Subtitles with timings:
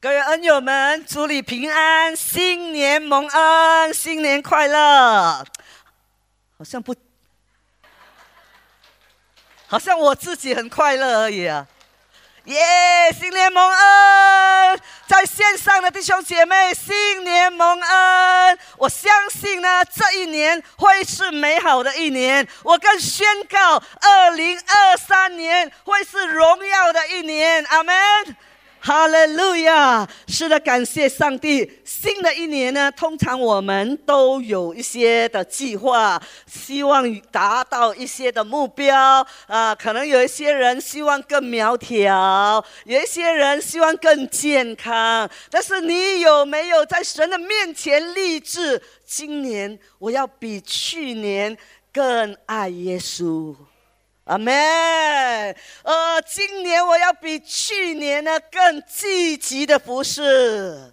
[0.00, 5.44] 各位恩友们，祝你平安，新年蒙恩，新年快乐。
[6.56, 6.94] 好像不，
[9.66, 11.66] 好像我自己很快乐而已啊。
[12.44, 12.56] 耶！
[13.18, 18.58] 新年蒙恩，在线上的弟兄姐妹，新年蒙恩。
[18.76, 22.46] 我相信呢，这一年会是美好的一年。
[22.62, 27.64] 我更宣告，二零二三年会是荣耀的一年。
[27.64, 27.96] 阿门。
[28.80, 30.08] 哈利路亚！
[30.28, 31.70] 是的，感谢上帝。
[31.84, 39.74] 新的一年呢，通常我们都有一些的计划，希望达到一些的目标啊。
[39.74, 45.28] 可能有一些人希望更苗条，有一些人希望更健康。
[45.50, 51.56] 但是你有没有在神的面前立志，今年我要比去年
[51.92, 53.54] 更爱耶稣？
[54.28, 54.52] 阿妹。
[55.82, 60.92] 呃，今年我要比去年呢更积极的服侍。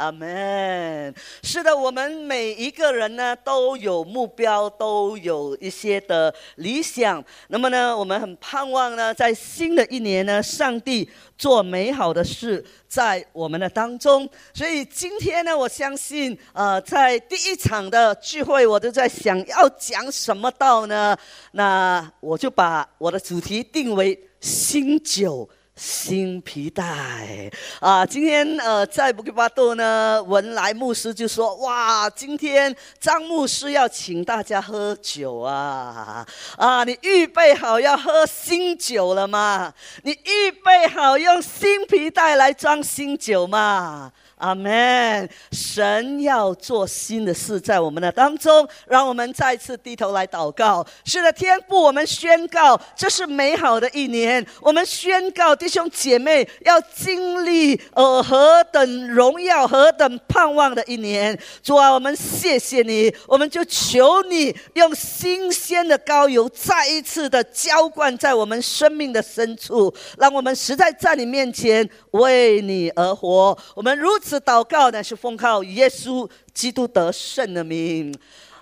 [0.00, 1.14] 阿门。
[1.42, 7.22] 是的，我们每一个人呢都有目标，都有一些的理想。
[7.48, 11.06] 那么呢，我们很盼望呢，在新的一年呢，上帝
[11.36, 12.64] 做美好的事。
[12.88, 21.16] 在我们的当中，所以今天呢，我相信，呃，在第一场的聚会，我都在想要讲什么道呢？
[21.52, 25.48] 那我就把我的主题定为新酒。
[25.80, 27.50] 新皮带
[27.80, 28.04] 啊！
[28.04, 36.26] 今天呃，在布吉巴多呢，文莱牧师就说：“哇，今天张牧师要请大家喝酒啊！
[36.58, 39.72] 啊，你预备好要喝新酒了吗？
[40.02, 45.28] 你预备好用新皮带来装新酒吗？”阿门！
[45.52, 50.84] 神要做新的事在我们的当中，让我们再次低头来祷告。
[51.04, 54.44] 是的，天父，我们宣告这是美好的一年。
[54.62, 61.38] 我们宣告弟兄姐妹要经历呃何等荣耀、何等盼望的一年。
[61.62, 73.56] 主啊，我们谢谢你，我们就求你用新鲜的膏油再一次的浇灌在我们生命的深处，让我们实在在你面前为你而活。
[73.74, 74.29] 我们如此。
[74.30, 78.14] 是祷告呢，是奉靠耶稣基督得胜的名，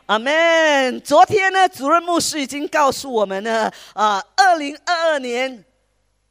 [0.07, 0.99] 阿门。
[1.03, 5.63] 昨天呢，主任牧师已经告诉我们呢，啊，二零二二年，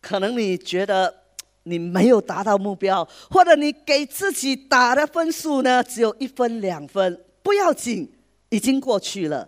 [0.02, 1.14] 可能你觉得
[1.64, 8.12] 你没有达到目标，或者你给自己打的分数呢，只有一分两分，不要紧，
[8.50, 9.48] 已经过去了。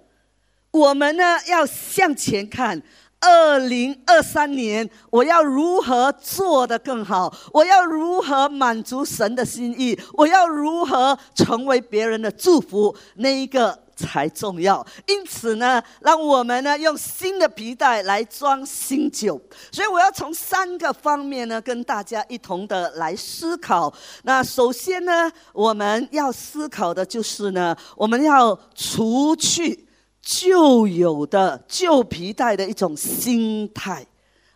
[0.69, 2.79] 我们呢，要向前看。
[3.21, 7.33] 二零二三年，我要如何做得更好？
[7.51, 9.99] 我要如何满足神的心意？
[10.13, 12.95] 我要如何成为别人的祝福？
[13.15, 14.85] 那一个才重要。
[15.05, 19.39] 因此呢，让我们呢用新的皮带来装新酒。
[19.69, 23.93] 所以我要从三个方面呢跟大家一同的来思考。
[24.23, 29.88] 那首先呢，我们要思考的就是呢，我们要除去。
[30.31, 34.05] 旧有的旧皮带的一种心态，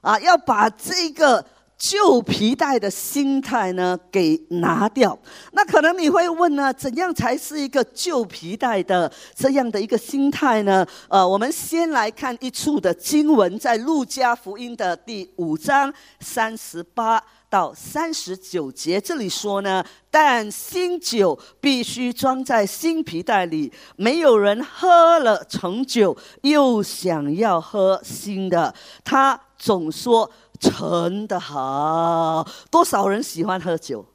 [0.02, 1.44] 啊，要把这个
[1.84, 5.20] 旧皮带的心态呢给拿掉。
[5.52, 10.88] 那可能你会问呢，怎样才是一个旧皮带的这样的一个心态呢？
[11.10, 17.22] 呃，我们先来看一处的经文，在路加福音的第五章三十八。
[17.50, 28.74] 到三十九节，这里说呢，但新酒必须装在新皮袋里，没有人喝了陈酒又想要喝新的。
[29.06, 30.28] 他总说
[30.64, 34.06] 陈的好，多少人喜欢喝酒？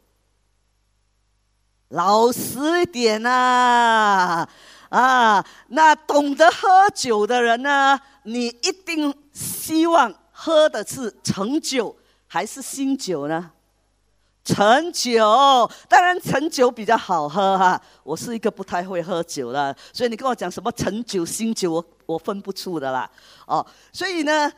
[1.88, 4.48] 老实一点呐，
[4.88, 11.94] 啊，那懂得喝酒的人呢，你一定希望喝的是陈酒。
[12.30, 13.50] 还是新酒呢？
[14.44, 17.80] 陈酒，当然陈酒比较好喝哈。
[18.02, 23.10] 我是一个不太会喝酒的，所以你跟我讲什么陈酒、新酒，我我分不出的啦。
[23.46, 24.52] 哦，所以呢，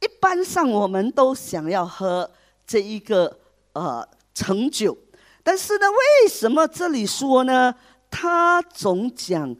[0.00, 2.30] 一般上我们都想要喝
[2.66, 3.38] 这一个
[3.72, 4.96] 呃陈酒，
[5.42, 7.74] 但是呢，为什么这里说呢？
[8.10, 9.54] 他总讲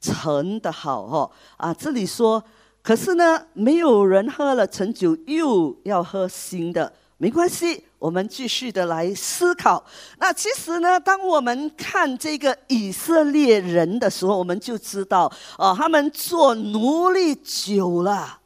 [0.00, 2.42] 陈的好哦啊，这里说。
[2.80, 9.84] 可是呢，没有人喝了陈酒又要喝新的，没关系，我们继续的来思考。
[10.18, 18.37] 那其实呢，当我们看这个以色列人的时候，我们就知道，哦，他们做奴隶久了，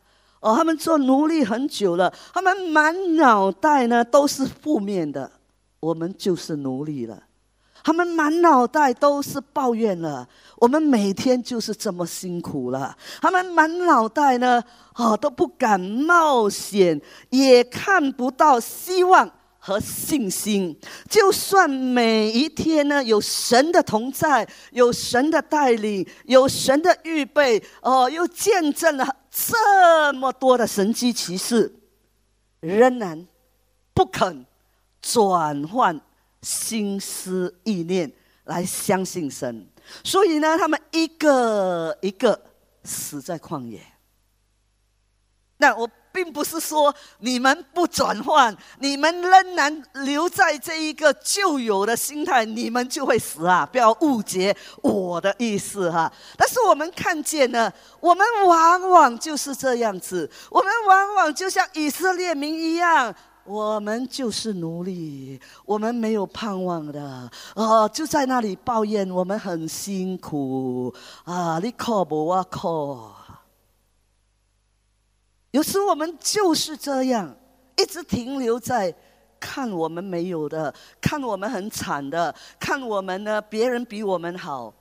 [0.43, 5.31] 哦，他们做奴隶很久了，他们满脑袋呢都是负面的，
[5.79, 7.23] 我们就是奴隶了。
[7.85, 10.29] 他们满脑袋都是抱怨了，
[10.59, 12.97] 我们每天就是这么辛苦了。
[13.21, 14.63] 他们满脑袋呢，
[14.93, 17.01] 啊，都不敢冒险，
[17.31, 19.29] 也看不到希望，
[19.65, 20.77] 和信心。
[21.09, 31.73] 就算每一天呢，有神的同在，有神的带领，有神的预备，哦，又见证了这么多的神迹奇事，
[32.59, 33.25] 仍然
[33.95, 34.45] 不肯
[35.01, 36.01] 转换
[36.41, 38.11] 心思意念
[38.45, 39.65] 来相信神。
[40.03, 42.51] 所以呢，他们一个一个
[42.83, 43.81] 死在旷野。
[45.59, 45.89] 那我。
[46.13, 53.67] 并不是说你们不转换，你们仍然留在这一个旧有的心态，你们就会死啊！
[53.73, 56.13] 不要误解我的意思哈。
[56.37, 63.15] 但是我们看见呢，我们往往就是这样子，我们往往就像以色列民一样，
[63.45, 70.95] 我们就是奴隶，我们没有盼望的哦，就在那里抱怨我们很辛苦
[71.25, 73.17] 啊，你靠不我靠。
[75.53, 77.35] 有时我们就是这样，
[77.77, 78.95] 一直停留在
[79.39, 84.73] 看我们没有的，看我们很惨的，看我们呢别人比我们好，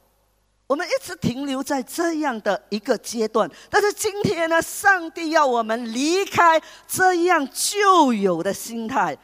[0.67, 3.49] 我们一直停留在这样的一个阶段。
[3.69, 9.17] 但是今天呢，上帝要我们离开这样旧有的心态。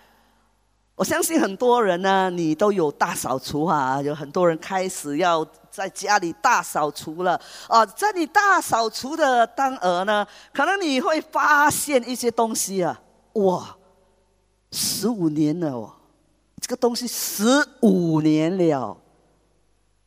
[0.98, 5.48] 我相信很多人呢，你都有大扫除啊，有很多人开始要。
[5.70, 13.00] 在家里大扫除了啊，在你大扫除的当儿呢，可能你会发现一些东西啊，
[13.34, 13.78] 哇，
[14.72, 15.94] 十五年了哦，
[16.60, 17.46] 这个东西十
[17.82, 18.98] 五年了，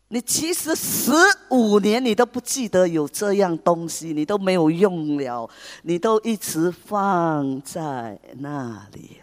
[0.08, 1.12] 你其实十
[1.50, 5.48] 五年你都不记得有这样东西，你都没有用了，
[5.82, 9.19] 你都一直放在那里。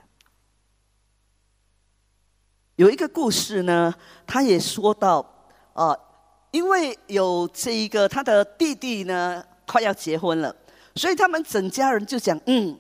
[2.78, 3.94] 有一个故事呢，
[4.26, 5.24] 他也说到
[5.74, 5.96] 啊。
[6.52, 10.56] 因为有这一个他的弟弟呢，快要结婚了，
[10.96, 12.76] 所以他们整家人就讲，嗯，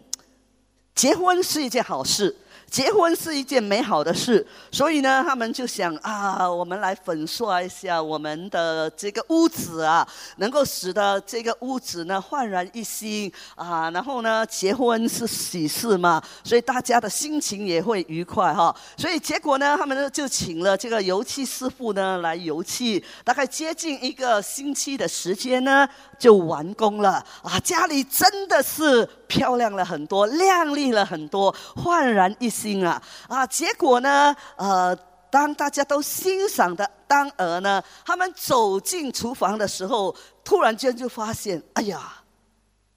[0.95, 2.33] 结婚是一件好事。
[2.69, 10.05] 结婚是一件美好的事，所以呢，他们就想啊，我们来粉刷一下我们的这个屋子啊，
[10.35, 13.89] 能够使得这个屋子呢焕然一新啊。
[13.91, 18.75] 然后呢，结婚是喜事嘛，所以大家的心情也会愉快哈。
[18.97, 25.87] 所以结果呢，他们呢就请了这个油漆师傅呢来油漆，大概接近一个星期的时间呢
[26.19, 27.57] 就完工了啊。
[27.63, 32.57] 家里真的是漂亮了很多，亮丽了很多，焕然一。
[32.57, 33.45] 新啊啊！
[33.45, 34.35] 结果呢？
[34.55, 34.95] 呃，
[35.29, 42.23] 当大家都欣赏的当儿呢，他们走进厨房的时候，突然间就发现，哎呀，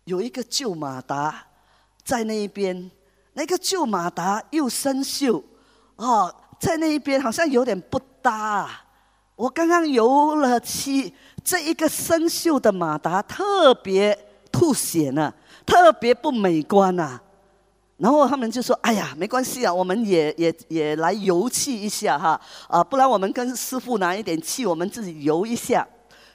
[0.05, 1.45] 有一个旧马达
[2.03, 2.91] 在那一边，
[3.35, 5.43] 那个旧马达又生锈，
[5.97, 8.67] 哦，在那一边好像有点不搭。
[9.37, 11.15] 我刚刚油了漆，
[11.45, 14.19] 这一个生锈的马达特别
[14.53, 15.33] 吐血呢，
[15.65, 17.21] 特别不美观呐。
[17.97, 25.87] 然后他们就说：“哎呀，没关系啊，我们也也也来油漆一下哈，啊，不然我们跟师傅拿一点漆，我们自己油一下。”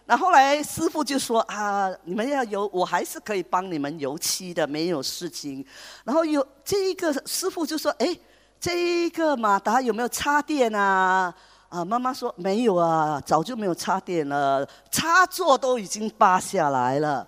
[0.06, 5.66] 那后来师傅就说：“啊，你们要油，我还是可以帮你们油漆的，没有事情。”
[6.06, 8.16] 然后有这一个师傅就说：“哎，
[8.60, 11.34] 这一个马达有没有插电啊？”
[11.76, 17.28] 啊，妈妈说：“没有啊，早就没有插电了，插座都已经扒下来了。”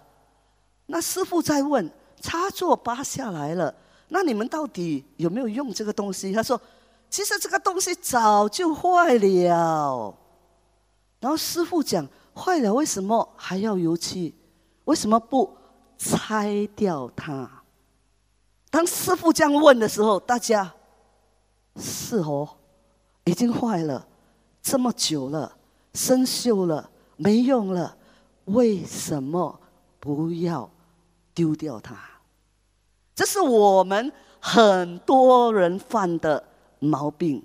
[0.88, 1.92] 那师傅在问
[2.22, 3.76] ：“插座扒下来了？”
[4.08, 6.32] 那你们到底有没有用这个东西？
[6.32, 6.60] 他说
[7.12, 10.16] ：“其实这个东西早就坏了。”
[11.20, 14.34] 然后师傅讲：“坏了，为什么还要油漆？
[14.86, 15.54] 为什么不
[15.98, 17.52] 拆掉它？”
[18.72, 20.74] 当师傅这样问的时候，大家
[21.76, 22.48] 是哦，
[23.26, 24.08] 已经坏了
[24.70, 25.56] 这么久了，
[25.94, 27.96] 生锈了，没用了，
[28.46, 29.58] 为什么
[29.98, 30.70] 不要
[31.34, 31.96] 丢掉它？
[33.16, 36.44] 这是我们很多人犯的
[36.80, 37.42] 毛病。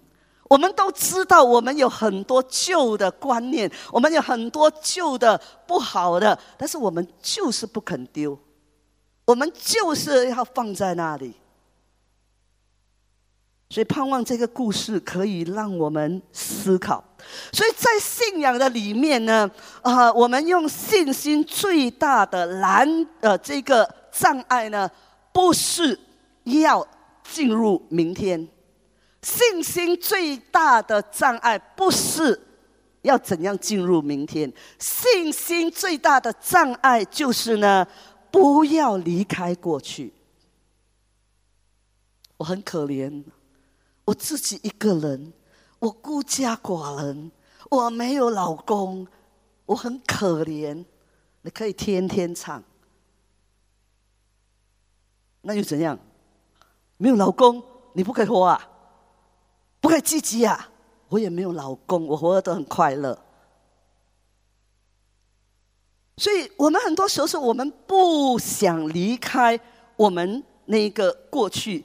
[0.51, 8.37] 我们都知道，我们有很多旧的观念，我们有很多旧的不好的，但是我们就是不肯丢，
[9.27, 11.37] 我们就是要放在那里。
[13.71, 17.03] 所以，盼望这个故事可以让我们思考。
[17.53, 19.51] 所以在信仰的里面呢，
[19.83, 24.91] 啊，我们用信心最大的难呃这个障碍呢。
[25.35, 25.99] 不是
[26.43, 26.87] 要
[27.25, 28.47] 进入明天，
[29.23, 32.39] 信心最大的障碍不是
[33.01, 37.87] 要怎样进入明天，信心最大的障碍就是呢，
[38.31, 40.13] 不要离开过去。
[42.37, 43.25] 我很可怜，
[44.05, 45.33] 我自己一个人，
[45.83, 47.33] 我孤家寡人，
[47.69, 49.05] 我没有老公，
[49.67, 50.85] 我很可怜。
[51.41, 52.63] 你可以天天唱。
[55.41, 55.99] 那又怎样？
[56.99, 57.61] 没有老公，
[57.95, 58.69] 你不可以活啊！
[59.81, 60.71] 不可以积极啊！
[61.09, 63.19] 我也没有老公，我活得都很快乐。
[66.17, 69.59] 所以我们很多时候是我们不想离开
[69.97, 71.85] 我们那个过去，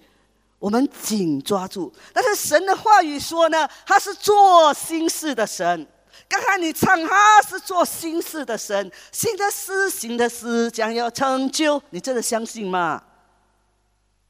[0.60, 1.94] 我们紧抓住。
[2.14, 5.88] 但是神的话语说呢，他是做新事的神。
[6.28, 13.02] 刚才你唱他是做新事的神，新的事、新的事将要成就，你真的相信吗？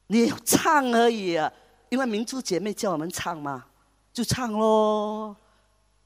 [0.08, 1.50] 你唱而已啊，
[1.88, 3.64] 因为民族姐妹叫我们唱嘛，
[4.12, 5.34] 就唱喽。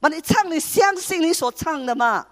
[0.00, 2.26] 那你唱，你相信你所唱的吗？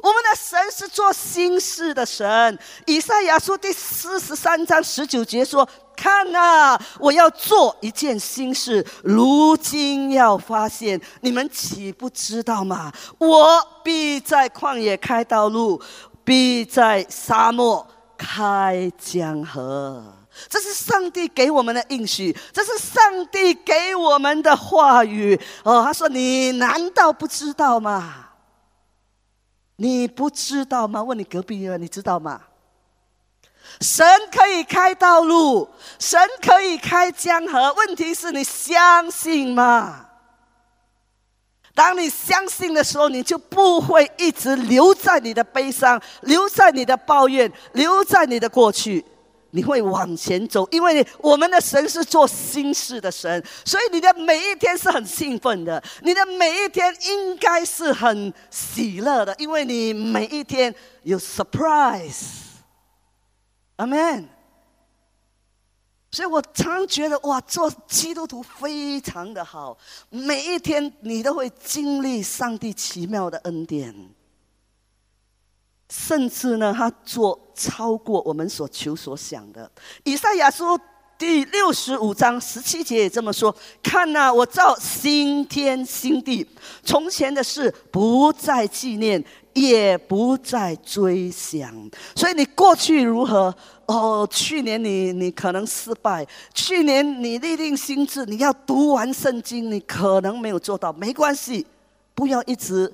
[0.00, 2.58] 我们的神是做新事的神。
[2.86, 12.92] 以赛亚书第四十三章十九节说：“看呐，我要做一件新事，如今要发现，你们岂不知道吗？
[13.18, 15.80] 我必在旷野开道路，
[16.24, 17.86] 必在沙漠
[18.18, 20.04] 开江河。”
[20.50, 25.40] 这是上帝给我们的应许，这是上帝给我们的话语。
[25.62, 28.14] 哦，他说：“你难道不知道吗？”
[29.76, 31.02] 你不知道吗？
[31.02, 32.40] 问你隔壁的，你知道吗？
[33.80, 37.72] 神可以开道路，神可以开江河。
[37.74, 40.06] 问题是你相信吗？
[41.74, 49.04] 当你相信的时候，你就不会一直留在你的悲伤，留在你的抱怨，留在你的过去。
[49.54, 62.42] 你会往前走，因为我们的神是做新事的神，所以你的每一天是很兴奋的，你的每一天应该是很喜乐的，因为你每一天有 surprise。
[63.76, 64.28] 阿门。
[66.10, 69.76] 所以我常觉得，哇，做基督徒非常的好，
[70.10, 73.94] 每一天你都会经历上帝奇妙的恩典。
[75.96, 79.70] 甚至呢，他做超过我们所求所想的。
[80.02, 80.76] 以赛亚书
[81.16, 86.44] 第六十五章十七节也这么说：“看呐，我造新天新地，
[86.82, 91.72] 从前的事不再纪念，也不再追想。”
[92.16, 93.54] 所以你过去如何？
[93.86, 101.64] 哦，去年你你可能失败，去年你立定心志你要读完圣经，你可能没有做到，没关系，
[102.16, 102.92] 不要一直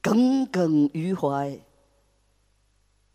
[0.00, 1.58] 耿耿于怀。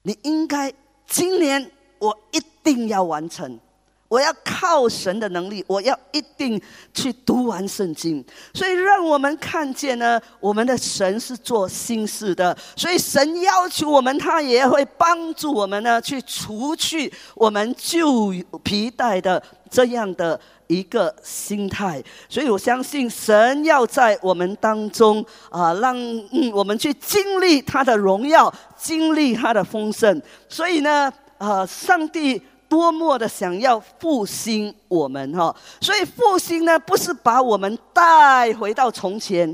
[0.04, 0.72] 你应该
[1.08, 3.60] 今年我一定要完成，
[4.08, 6.62] 我要靠神的能力，我要一定
[6.94, 8.24] 去读完圣经。
[8.54, 12.58] 所以让我们看见呢，我们的神是做新事的。
[12.76, 20.40] 所以神要求我们，他也会帮助我们呢，去除去我们旧皮带的这样的。
[20.72, 25.98] 一个心态，所以我相信神要在我们当中啊，让
[26.32, 30.22] 嗯我们去经历他的荣耀，经历他的丰盛。
[30.48, 35.54] 所以呢，啊，上帝多么的想要复兴我们哈！
[35.82, 39.54] 所以复兴呢，不是把我们带回到从前，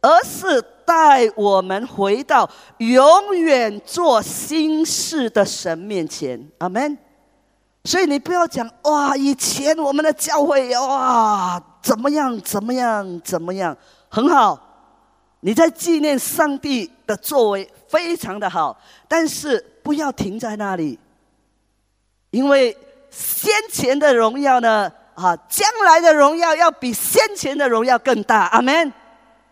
[0.00, 2.48] 而是带我们回到
[2.78, 6.40] 永远做新事的神面前。
[6.58, 6.96] 阿门。
[7.86, 13.74] 所以你不要讲哇，以前我们的教会哇怎么样怎么样怎么样，
[14.08, 14.58] 很好，
[15.40, 18.76] 你在纪念上帝的作为非常的好，
[19.06, 20.98] 但是不要停在那里，
[22.30, 22.76] 因为
[23.08, 28.92] 先前的荣耀呢啊，将来的荣耀要比先前的荣耀更大，阿门。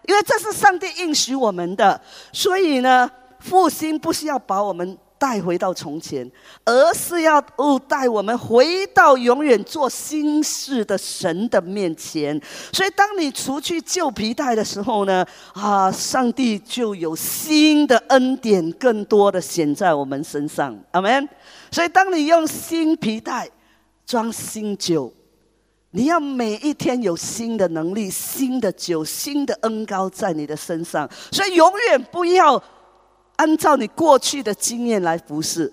[0.06, 1.98] 因为这是上帝应许我们的，
[2.32, 4.98] 所以呢，复兴不是要把我们。
[5.24, 6.30] 带回到从前，
[6.66, 12.38] 而是要哦带我们回到永远做新事的神的面前。
[12.70, 20.78] 所以，当你除去旧皮带的时候呢，啊，上帝就有新的恩典，更多的显在我们身上。
[20.90, 21.26] 阿门。
[21.70, 23.48] 所以，当你用新皮带
[24.04, 25.10] 装新酒，
[25.92, 31.08] 你要每一天有新的能力、新的酒、新的恩膏在你的身上。
[31.32, 32.62] 所以，永远不要。
[33.36, 35.72] 按照你过去的经验来服侍，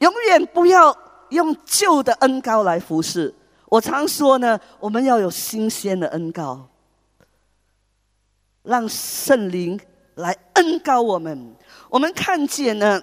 [0.00, 0.96] 永远不要
[1.30, 3.34] 用旧的恩膏来服侍。
[3.66, 6.68] 我常说呢，我们要有新鲜的恩膏，
[8.62, 9.80] 让圣灵
[10.16, 11.54] 来恩膏我们。
[11.88, 13.02] 我们看见呢，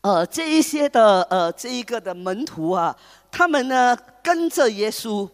[0.00, 2.96] 呃，这一些的呃，这一个的门徒啊，
[3.30, 5.28] 他们呢跟着耶稣。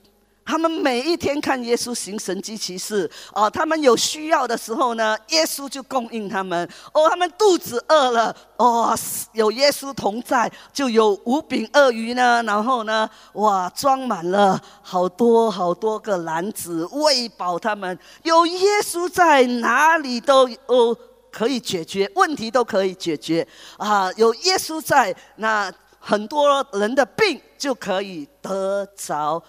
[0.51, 6.69] 他们每一天看耶稣行神迹奇事，哦，他们有需要的时候呢，耶稣就供应他们。
[6.93, 8.93] 哦，他们肚子饿了，哦，
[9.33, 12.43] 有耶稣同在，就有五饼二鱼呢。
[12.43, 17.97] 然后呢，哇，装满了好多好多个篮子，喂饱他们。
[18.25, 20.97] 有耶稣在哪里都哦
[21.31, 23.47] 可以解决问题，都可以解决
[23.79, 24.11] 啊。
[24.15, 29.41] 有耶稣在，那很多人的病就可以得着。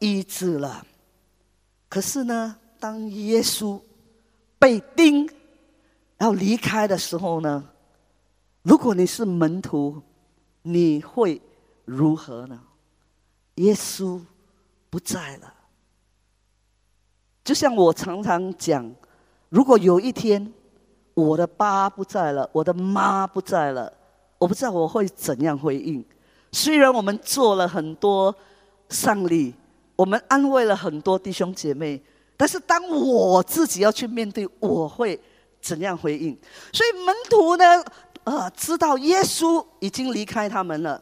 [0.00, 0.84] 医治了，
[1.88, 3.80] 可是呢，当耶稣
[4.58, 5.30] 被钉
[6.18, 7.70] 要离开的时候呢，
[8.62, 10.02] 如果你是门徒，
[10.62, 11.40] 你会
[11.84, 12.60] 如何呢？
[13.56, 14.20] 耶稣
[14.88, 15.52] 不在了，
[17.44, 18.90] 就像我常常讲，
[19.50, 20.50] 如果有一天
[21.12, 23.92] 我的爸不在了，我的妈不在了，
[24.38, 26.02] 我不知道我会怎样回应。
[26.52, 28.34] 虽然我们做了很多
[28.88, 29.54] 丧礼，
[30.00, 32.02] 我们安慰了很多弟兄姐妹，
[32.34, 35.20] 但是当我自己要去面对，我会
[35.60, 36.34] 怎样回应？
[36.72, 37.84] 所以门徒呢，
[38.24, 40.98] 呃，知道耶稣已经离开他们了。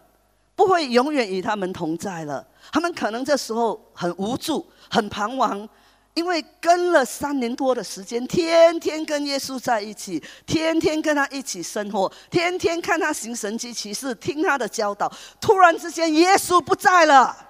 [0.56, 2.44] 不会永远与他们同在了。
[2.72, 5.68] 他们可能这时候很无助、很彷徨，
[6.14, 15.08] 因为跟了三年多的时间，天天跟耶稣在一起，天天跟他一起生活，天天看他行神迹奇事，听他的教导。
[15.40, 17.44] 突然之间，耶稣不在了。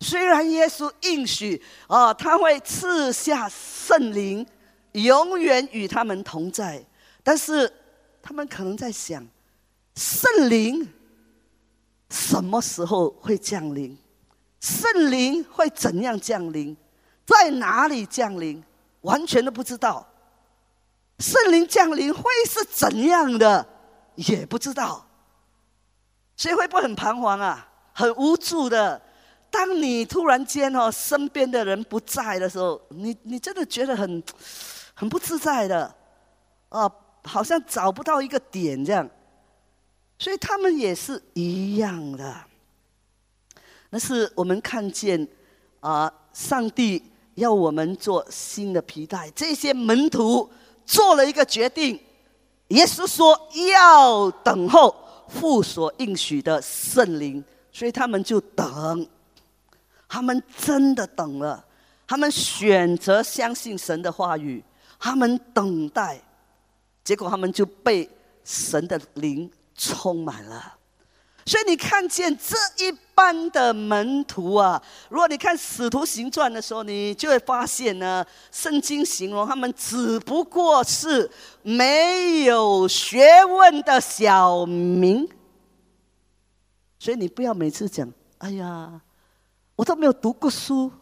[0.00, 4.46] 虽然耶稣应许啊，他会赐下圣灵，
[4.92, 6.84] 永远与他们同在，
[7.22, 7.70] 但是
[8.22, 9.26] 他们可能在想，
[9.94, 10.88] 圣灵。
[12.08, 13.96] 什么时候会降临？
[14.58, 16.76] 圣灵会怎样降临？
[17.24, 18.60] 在哪里降临？
[19.02, 20.04] 完全都不知道。
[21.20, 23.64] 圣灵降临会是怎样的？
[24.16, 25.06] 也不知道。
[26.36, 27.68] 所以会不很彷徨啊？
[27.92, 29.00] 很无助的。
[29.50, 34.22] 当你突然间哦，身边的人不在的时候，你你真的觉得很
[34.94, 35.92] 很不自在的，
[36.68, 36.90] 啊，
[37.24, 39.08] 好像找不到一个点这样。
[40.18, 42.34] 所以他们也是一样的。
[43.88, 45.26] 那是我们看见
[45.80, 47.02] 啊，上帝
[47.34, 49.30] 要我们做新的皮带。
[49.30, 50.48] 这些门徒
[50.86, 51.98] 做了一个决定，
[52.68, 53.36] 耶稣说
[53.72, 54.94] 要等候
[55.26, 57.42] 父所应许的圣灵，
[57.72, 59.08] 所以他们就等。
[60.10, 61.64] 他们真的等了，
[62.06, 64.62] 他们选择相信神的话语，
[64.98, 66.20] 他们等待，
[67.02, 68.10] 结果他们就被
[68.44, 69.50] 神的灵。
[69.82, 70.76] 充满了，
[71.46, 81.30] 所以你看见这一班的门徒啊，如果你看《使徒行传》的时候，你就会发现呢，圣经形容他们只不过是
[81.62, 85.26] 没有学问的小民。
[86.98, 89.00] 所以你不要每次讲：“哎呀，
[89.80, 90.92] 我都没有读过书，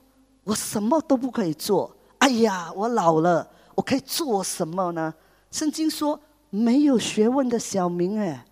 [0.44, 5.12] 我什么都不可以做。”哎呀，我老了，我可以做什么呢？
[5.50, 8.44] 圣经说没有学问的小民，哎。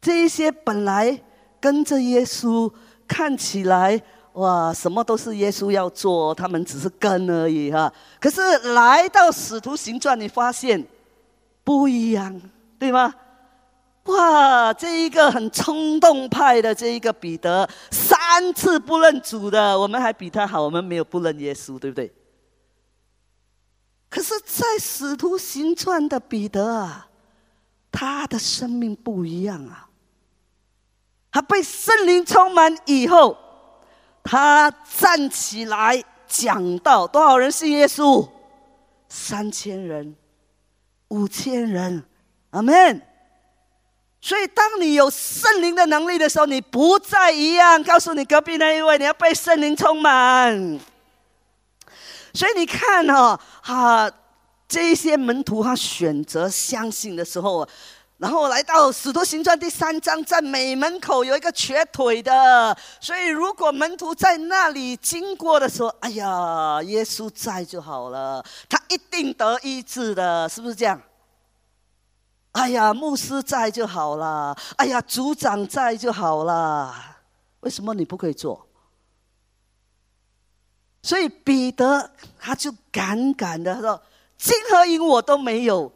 [0.00, 1.22] 这一些本来
[1.60, 2.68] 跟着耶稣，
[3.06, 7.92] 看起来哇，什么都是耶稣要做，他们只是跟而已哈。
[8.20, 8.40] 可是
[8.74, 10.84] 来到使徒行传，你发现
[11.62, 12.40] 不一样，
[12.80, 13.14] 对吗？
[14.04, 22.12] 哇，这一个很冲动派的这一个彼得，三次不认主的，我们还比他好，我们没有不认耶稣，对不对？
[24.10, 27.08] 可是，在使徒行传的彼得啊，
[27.90, 29.88] 他的生命不一样啊。
[31.32, 33.36] 他被圣灵充满以后，
[34.22, 38.28] 他站起来讲道，多少人信耶稣？
[39.08, 40.14] 三千人，
[41.08, 42.04] 五千人，
[42.50, 43.02] 阿门。
[44.26, 47.84] 所以，当你有圣灵的能力的时候，你不再一样。
[47.84, 50.80] 告诉你隔壁那一位，你要被圣灵充满。
[52.32, 54.10] 所以你看哈，哈，
[54.66, 57.68] 这些门徒他选择相信的时候。
[58.16, 70.98] 然后来到《使徒行传》第三章，在美门口有一个瘸腿的，所以如果门徒在那里经过的时候，哎呀，耶稣在就好了，他一定得医治的，是不是这样？
[72.54, 76.94] 哎呀，牧师在就好了，哎呀，组长在就好了，
[77.60, 78.64] 为什么你不可以做？
[81.02, 84.00] 所以彼得他就敢敢的说
[84.38, 85.92] ：“金和银我都没有。”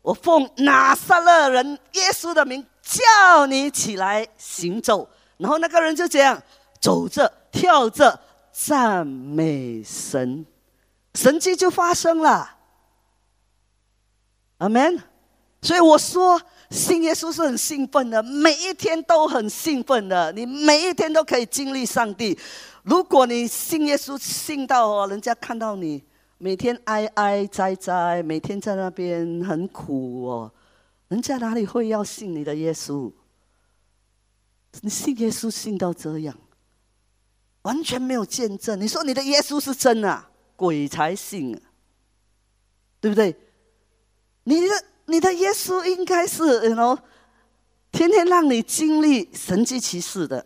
[0.00, 6.40] 我奉拿撒勒人耶稣的名叫你起来行走，然后那个人就这样
[6.80, 8.18] 走着跳着
[8.52, 10.46] 赞美神，
[11.14, 12.58] 神迹就发生了。
[14.58, 15.15] 阿门。
[15.66, 22.38] 所以我说信耶稣是很兴奋的，每一天都很兴奋的，你每一天都可以经历上帝。
[22.84, 26.04] 如果你信耶稣信到哦，人家看到你。
[26.38, 30.52] 每天哀哀哉哉，每天在那边很苦哦。
[31.08, 33.10] 人家哪里会要信你的耶稣？
[34.82, 36.36] 你信耶稣信到这样，
[37.62, 38.78] 完全没有见证。
[38.78, 40.28] 你说你的耶稣是真啊？
[40.54, 41.58] 鬼才信啊，
[43.00, 43.34] 对不对？
[44.44, 44.68] 你的
[45.06, 46.98] 你的耶稣应该是，然后
[47.90, 50.44] 天天让你经历神迹奇事的。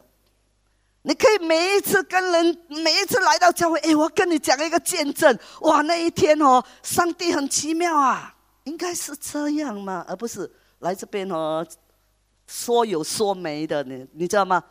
[1.03, 10.05] 你可以每一次跟人，每一次来到教会，哎，我跟你讲一个见证，哇，那一天哦，上帝很奇妙啊，应该是这样嘛？
[10.07, 11.67] 而不是来这边哦，
[12.47, 14.63] 说有说没的，你你知道吗？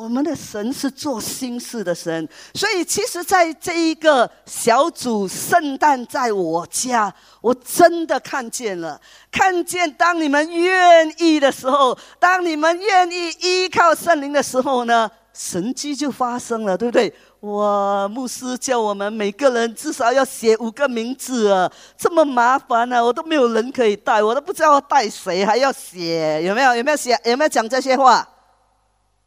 [0.00, 8.98] 我们的神是做心事的神，所以其实，在这一个小组圣诞在我家，我真的看见了，
[9.30, 17.12] 看见当你们愿意的时候，当你们愿意依靠圣灵的时候呢，神迹就发生了，对不对？
[17.40, 26.74] 哇，牧师叫我们每个人至少要写五个名字啊，这么麻烦啊，我都没有人可以带，我都不知道带谁，还要写，有没有？
[26.74, 27.20] 有没有写？
[27.24, 28.26] 有没有讲这些话？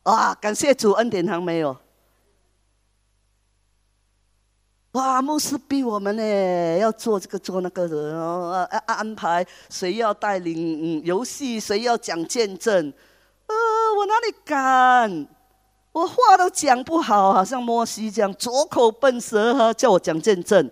[0.03, 0.35] 哇！
[0.35, 1.77] 感谢主恩典堂没有。
[4.91, 5.21] 哇！
[5.21, 12.93] 牧师逼我们呢，要做这个做那个的哦，安安排谁要带领游戏，谁要讲见证。
[13.47, 13.55] 呃，
[13.97, 15.27] 我哪里敢？
[15.93, 20.69] 我话都讲不好，好像摩西这样左口笨舌哈，叫我讲见证。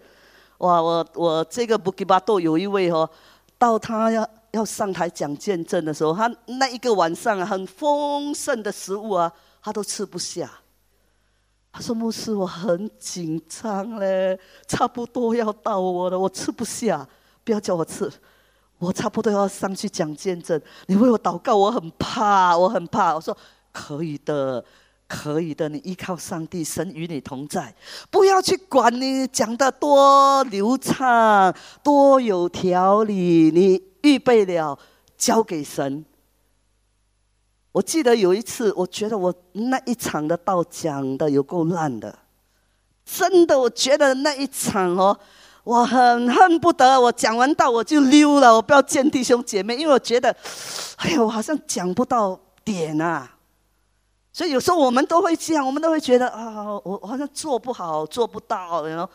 [0.57, 0.81] 哇！
[0.81, 3.09] 我我这个布吉巴多有一位哦，
[3.57, 4.27] 到他要。
[4.51, 10.51] 要上台讲见证的时候，他那一个晚上啊，很丰盛的食物啊，他都吃不下。
[11.73, 14.37] 他说：“牧师，我很紧张嘞，
[14.67, 17.07] 差不多要到我了，我吃不下，
[17.45, 18.11] 不要叫我吃，
[18.77, 20.61] 我差不多要上去讲见证。
[20.87, 23.35] 你为我祷告，我很怕，我很怕。”我说
[23.71, 24.61] ：“可以的，
[25.07, 27.73] 可以的，你依靠上帝，神与你同在，
[28.09, 34.77] 不要去管你讲的多流畅，多有条理，你。”预备了，
[35.17, 36.05] 交给神。
[37.71, 42.19] 我记得有一次，我觉得我那一场的道讲的有够烂的，
[43.05, 45.17] 真的，我觉得那一场哦，
[45.63, 50.35] 我很恨不得我讲完道我就溜了，我不要见弟兄姐妹，因为我觉得，
[50.97, 53.37] 哎呀，我好像讲不到点啊。
[54.33, 59.09] 所以有时候我们都会这样，我们都会觉得啊，我我好像做不好，做不到，然后，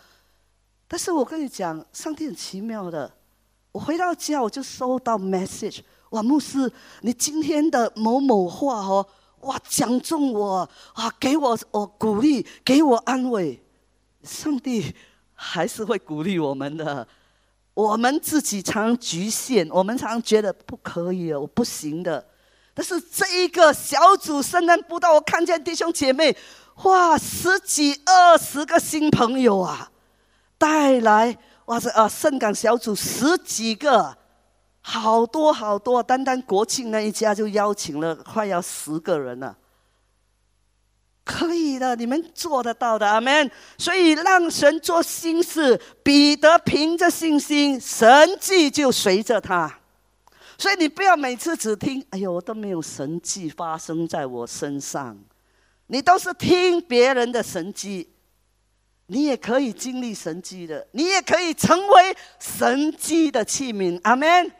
[0.88, 3.10] 但是我跟你讲，上帝很奇妙的。
[3.76, 9.06] 我回到家，我就收到 message，哇，牧师，你今天的某某话哦，
[9.40, 13.62] 哇，讲中我，啊，给我我鼓励，给我安慰。
[14.22, 14.94] 上帝
[15.34, 17.06] 还是会鼓励我们的，
[17.74, 22.26] 我们自己常局限，我们常觉得不可以，我不行的。
[22.72, 26.34] 但是这一个小组圣诞布道，我看见弟兄姐妹，
[26.84, 29.90] 哇，十几二十个新朋友啊，
[30.56, 31.36] 带来。
[31.66, 32.08] 哇塞啊！
[32.08, 34.16] 圣港小组十几个，
[34.80, 39.56] 好多好多，单单国庆那一家就邀请了快要十个人了。
[41.24, 43.50] 可以的，你们做得到的，阿门。
[43.78, 49.80] 所以让神做心事，彼得凭着信心，神迹就随着他。
[50.56, 55.18] 所以你不要每次只听，哎呦，我都没有神迹发生在我身上，
[55.88, 58.08] 你都是听别人的神迹。
[59.08, 64.50] 你也可以经历神迹的，你也可以成为神迹的器皿，阿门。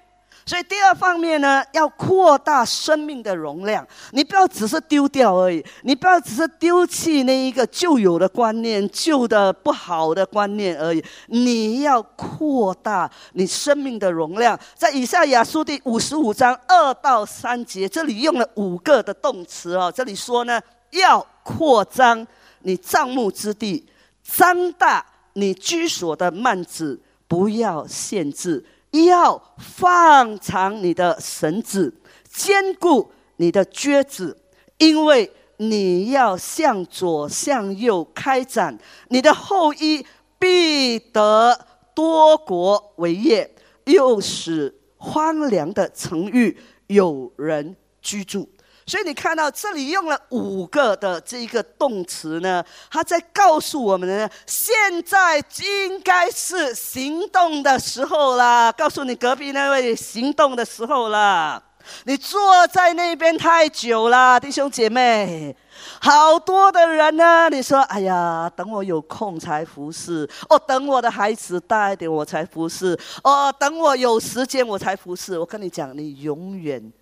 [0.49, 3.85] 所以第二方面呢，要扩大生命的容量。
[4.13, 11.05] 你不要只是丢掉而已，你不要只是丢弃那一个旧有的观念、旧的不好的观念而已。
[11.27, 14.57] 你要扩大你生命的容量。
[14.77, 19.93] 在以赛亚书第五十五章二到三节，这里用了五个的动词哦。
[19.93, 22.25] 这里说呢，要扩张
[22.61, 23.85] 你帐幕之地。
[24.27, 28.65] 张大你居所的幔子，不要限制；
[29.07, 31.95] 要放长你的绳子，
[32.29, 34.37] 坚固你的橛子，
[34.79, 38.77] 因为你要向左向右开展，
[39.09, 40.05] 你的后裔
[40.39, 41.59] 必得
[41.95, 46.59] 多国为业，又使荒凉的城域
[46.89, 48.49] 有人居住。
[48.87, 58.70] 所以你看到这里用了五个的这一个动词呢，他在告诉我们呢，现在应该是行动的时候啦。
[58.70, 61.62] 告诉你隔壁那位行动的时候啦。
[62.05, 65.57] 你坐在那边太久了，弟兄姐妹，
[66.01, 67.49] 好多的人呢。
[67.49, 75.38] 你说，哎呀，等我有空才服侍，哦，等我的孩子大一点我才服侍，哦，等我有时间我才服侍。
[75.38, 76.92] 我跟你讲，你永远。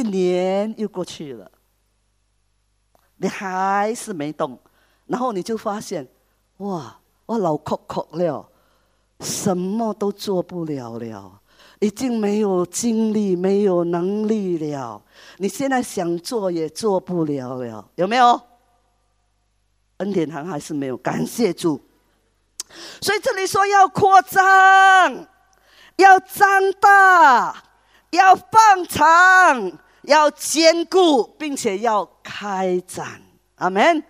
[0.00, 1.50] 一年又过去了，
[3.18, 4.58] 你还是没动，
[5.04, 6.08] 然后你就发现，
[6.56, 8.48] 哇，我老哭哭了，
[9.20, 11.38] 什么都做不了了，
[11.80, 15.02] 已经没有精力，没有能力了。
[15.36, 18.40] 你现在想做也做不了了，有没有？
[19.98, 21.78] 恩典堂还是没有，感谢主。
[23.02, 25.26] 所以这里说要扩张，
[25.96, 27.64] 要张大。
[28.12, 29.70] 要放长，
[30.02, 33.20] 要兼顾，并且要开展。
[33.56, 34.02] 阿门。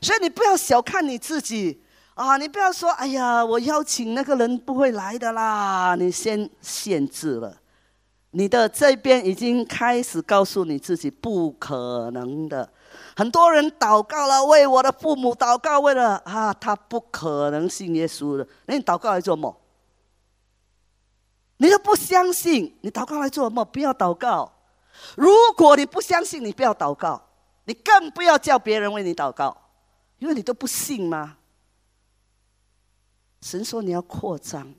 [0.00, 1.82] 所以你不要小看你自己
[2.14, 2.36] 啊！
[2.38, 7.54] 你不要说：“哎呀，我邀请那个人不会来的啦。”你先限制了，
[8.30, 12.66] 你的这边已经开始告诉你自己不可能的。
[13.14, 18.46] 很多人祷告了，为我的父母祷告，为了啊，他不可能信耶稣的。
[18.66, 19.54] 那你祷告来做什么？
[21.58, 23.62] 你都不相信，你祷告来做什么？
[23.64, 24.50] 不要祷告。
[25.16, 27.20] 如果你不相信，你不要祷告，
[27.64, 29.56] 你更不要叫别人为你祷告。
[30.18, 31.36] 因为你都不信吗？
[33.42, 34.72] 神说你要扩张，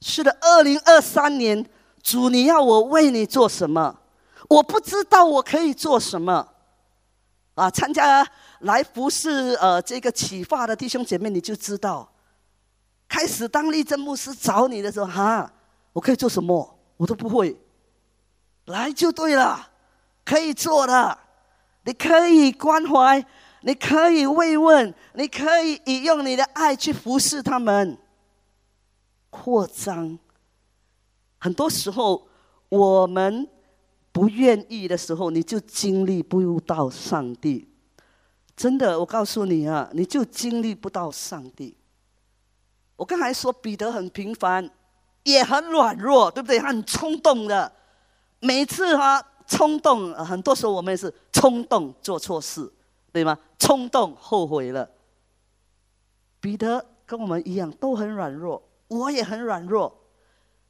[0.00, 0.36] 是的。
[0.40, 1.64] 二零二三年，
[2.02, 4.00] 主你要我为你做什么？
[4.48, 6.48] 我不知道我可以做什么。
[7.54, 8.26] 啊，参加
[8.60, 12.10] 来服侍呃这个启发的弟兄姐妹，你就知道，
[13.06, 15.52] 开始当立正牧师找你的时候，哈，
[15.92, 16.78] 我可以做什么？
[16.96, 17.56] 我都不会，
[18.72, 19.68] 来就对了，
[20.24, 21.18] 可以做的，
[21.84, 23.24] 你可以关怀。
[23.62, 27.98] 你可以慰问，你可以以用你的爱去服侍他们，
[29.30, 30.16] 扩张。
[31.38, 32.28] 很多时候，
[32.68, 33.48] 我们
[34.12, 37.68] 不愿意的时候，你就经历不到上帝。
[38.56, 41.76] 真的，我告诉你啊，你就经历不到上帝。
[42.94, 44.70] 我刚才说彼得很平凡，
[45.24, 46.60] 也很软弱，对不对？
[46.60, 47.70] 他很冲动的，
[48.40, 52.72] 每次他冲动，很多时候我们也是冲动做错事。
[53.10, 53.36] 对吗？
[53.58, 54.88] 冲动后悔了。
[56.40, 59.97] 彼得跟我们一样，都很软弱，我也很软弱。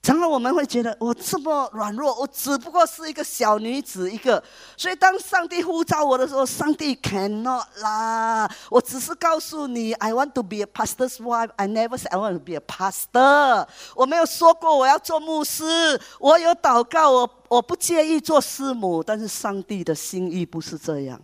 [0.00, 4.42] 常常我们会觉得我这么软弱，我只不过是一个小女子一个。
[4.76, 8.50] 所以当上帝呼召我的时候，上帝 cannot 啦。
[8.70, 11.50] 我只是告诉你，I want to be a pastor's wife.
[11.56, 13.68] I never said I want to be a pastor.
[13.94, 16.00] 我没有说过我要做牧师。
[16.20, 21.20] 我有祷告，我我不介意做师母，但是上帝的心意不是这样。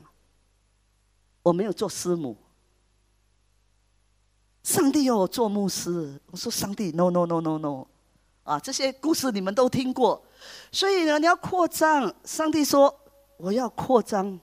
[1.42, 2.36] 我没有做师母，
[4.62, 6.20] 上帝要我做牧师。
[6.30, 7.86] 我说上帝，no no no no no，
[8.44, 10.22] 啊，这些故事你们都听过，
[10.70, 12.14] 所以呢，你要扩张。
[12.24, 12.94] 上帝说
[13.38, 14.38] 我要扩张。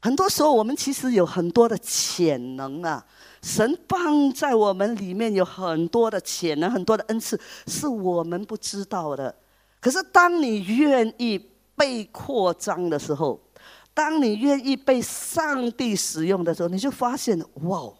[0.00, 3.04] 很多时候，我们其实有很多的潜能啊，
[3.42, 9.34] 神放在我们里面有很多的潜能，很多的恩赐是我们不知道的。
[9.80, 11.38] 可是，当你愿意
[11.76, 13.40] 被扩张的时候，
[13.94, 17.92] 当你愿意被上帝使用的时候，你就发现哇，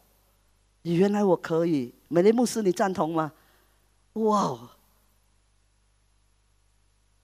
[0.83, 1.95] 原来我可以。
[2.09, 3.33] 美丽牧师，你赞同吗？
[4.15, 4.59] 哇！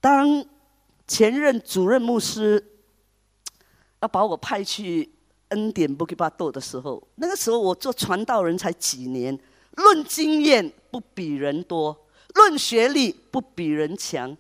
[0.05, 0.45] 当
[1.07, 2.63] 前任主任牧师
[4.03, 5.11] 要把我派去
[5.49, 9.39] 恩典布吉巴豆的时候，那个时候我做传道人才几年，
[9.77, 11.99] 论经验不比人多，
[12.35, 14.37] 论学历不比人强，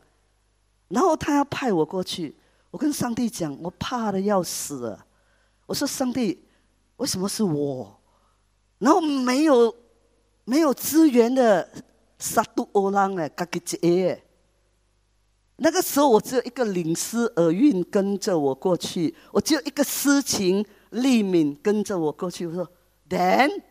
[0.88, 2.37] 然后他要派我过去。
[2.70, 4.94] 我跟上帝讲，我怕的要死。
[5.64, 6.44] 我说：“上帝，
[6.98, 7.98] 为什么是我？
[8.81, 9.74] 然后没有
[10.44, 11.66] 没有资源的
[12.18, 14.23] 杀毒欧朗哎，嘎吉杰。
[15.56, 22.46] 那个时候我只有一个领师耳韵跟着我过去，我只有一个诗情丽敏跟着我过去。
[22.46, 22.68] 我说
[23.08, 23.62] ：‘Then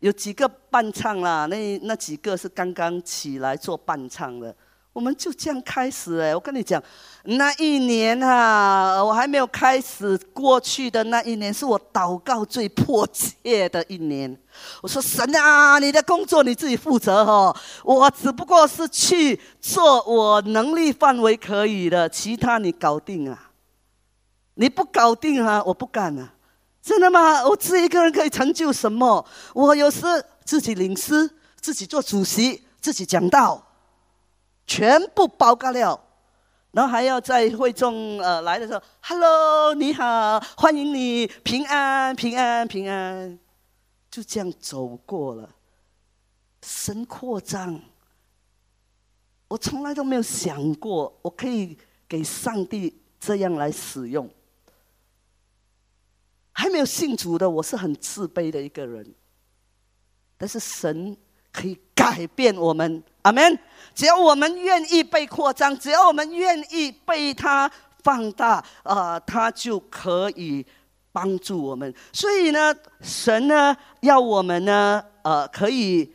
[0.00, 1.46] 有几个伴唱啦？
[1.46, 4.56] 那那几个是刚刚起来做伴唱的。’
[4.94, 6.80] 我们就这样开始哎，我跟你讲，
[7.24, 14.38] 那一年啊，我还没有开始过去的那一年，是我祷告最迫切的一年。
[14.80, 23.50] 我说神啊，你的工作你自己负责哦，我只不过是去做我能力范围可以的，其他你搞定啊。
[24.54, 26.34] 你不搞定啊，我不干啊。
[26.80, 27.44] 真的吗？
[27.44, 29.26] 我自己一个人可以成就什么？
[29.54, 30.02] 我有时
[30.44, 31.28] 自己领诗，
[31.60, 33.63] 自己做主席，自己讲道。
[34.66, 36.00] 全部包干了，
[36.72, 43.38] 然后还要在会众呃来的时候，Hello，你好，欢迎你，平安，平安，平安，
[44.10, 45.48] 就这样走过了。
[46.62, 47.78] 神扩张，
[49.48, 51.76] 我从来都没有想过，我可以
[52.08, 54.28] 给上帝这样来使用。
[56.52, 59.14] 还没有信主的，我是很自卑的一个人，
[60.38, 61.16] 但是神
[61.52, 63.02] 可以改变我们。
[63.22, 63.58] 阿门！
[63.94, 67.70] 只要我们愿意被扩张，只要我们愿意被他
[68.02, 70.66] 放大，啊，他就可以
[71.10, 71.94] 帮助我们。
[72.12, 76.12] 所以呢，神呢要我们呢，呃，可以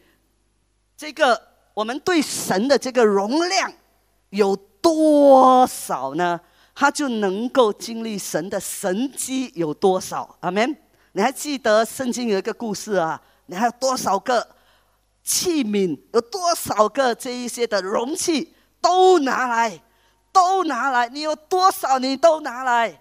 [0.96, 1.42] 这个
[1.74, 3.74] 我们对神的这个容量
[4.30, 6.40] 有多少呢？
[6.76, 10.38] 他就能够经历神的神机有多少？
[10.42, 10.78] 阿门！
[11.14, 13.20] 你还记得圣经有一个故事啊？
[13.48, 14.48] 你还有多少个？
[15.30, 17.14] 器皿有多少个？
[17.14, 19.80] 这一些的容器都拿来，
[20.32, 21.08] 都拿来。
[21.08, 23.00] 你有多少，你都拿来。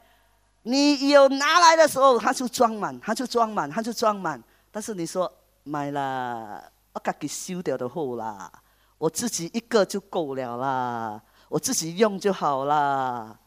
[0.64, 4.42] 你有拿来的时候，他就装满，他就装满，他就装满。
[4.70, 5.32] 但是你说
[5.64, 8.52] 买了，我自己修掉的好啦，
[8.98, 13.38] 我自己一个就够了啦，我自己用就好啦，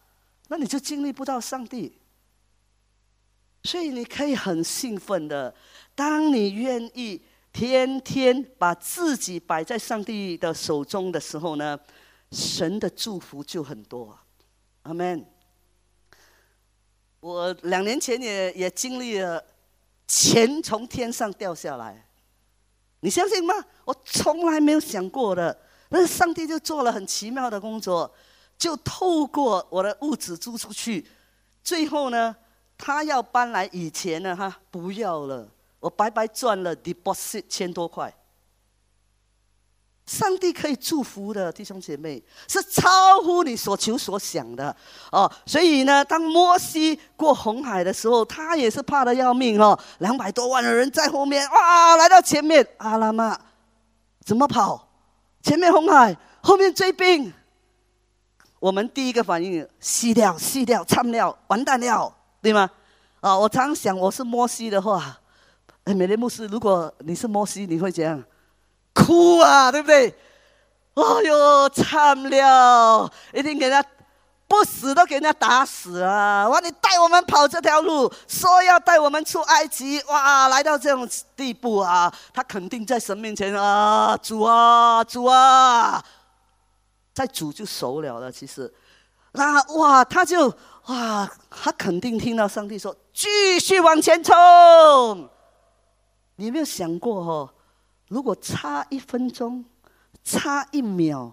[0.47, 1.99] 那你就经历不到上帝。
[3.63, 5.53] 所以你可以很兴奋的，
[5.93, 11.79] 当你愿意天天把自己摆在上帝的手中的时候呢，
[12.31, 14.17] 神的祝福就很多。
[14.83, 15.25] 阿门。
[17.19, 19.43] 我两年前也也经历了
[20.07, 22.07] 钱从天上掉下来，
[23.01, 23.53] 你相信吗？
[23.85, 25.55] 我从来没有想过的，
[25.89, 28.11] 但是上帝就做了很奇妙的工作，
[28.57, 31.07] 就透过我的屋子租出去，
[31.63, 32.35] 最后呢。
[32.83, 35.47] 他要搬来以前呢，哈，不要了，
[35.81, 38.13] 我白白赚了 deposit 千多块。
[40.05, 44.75] 上帝可以祝福的弟兄姐妹，是超乎你所求所想的
[45.11, 45.31] 哦。
[45.45, 49.77] 所以呢，当摩西过红海的时候，他也是怕的要命哦。
[49.99, 53.39] 两百多万的人在后面，哇，来到前面，阿拉玛
[54.25, 54.89] 怎么跑？
[55.41, 57.31] 前面红海，后面追兵。
[58.59, 62.13] 我们第一个反应，吸掉，吸掉，惨掉，完蛋了。
[62.41, 62.69] 对吗？
[63.21, 65.20] 啊，我常想，我是摩西的话，
[65.85, 68.23] 哎，美莲牧师，如果你是摩西，你会怎样？
[68.93, 70.15] 哭啊，对不对？
[70.93, 73.83] 哎呦，惨了，一定给他
[74.47, 76.47] 不死都给人家打死啊！
[76.49, 86.03] 哇，你带我们跑这条路，说要带我们出埃及，哇，来到这种地步啊，他肯定在神面前啊，主啊，主啊，
[87.13, 88.31] 在主就熟了了。
[88.31, 88.71] 其实，
[89.31, 90.53] 那哇，他就。
[90.87, 94.33] 哇，他肯定听到上帝说：“继续往前冲。”
[96.41, 97.53] 你有没有想过哦？
[98.07, 99.63] 如果差一分钟、
[100.23, 101.31] 差一秒，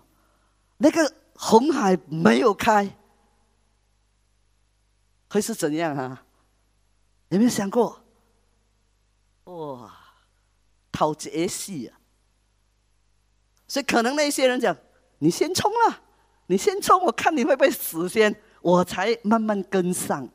[0.76, 2.94] 那个红海没有开，
[5.30, 6.22] 会是怎样啊？
[7.30, 8.04] 有没有想过？
[9.44, 9.98] 哇，
[10.92, 11.98] 讨劫戏啊！
[13.66, 14.76] 所以可能那些人讲
[15.20, 16.02] ：“你先冲啊，
[16.48, 20.28] 你先冲，我看你会不会死先。”我才慢慢跟上，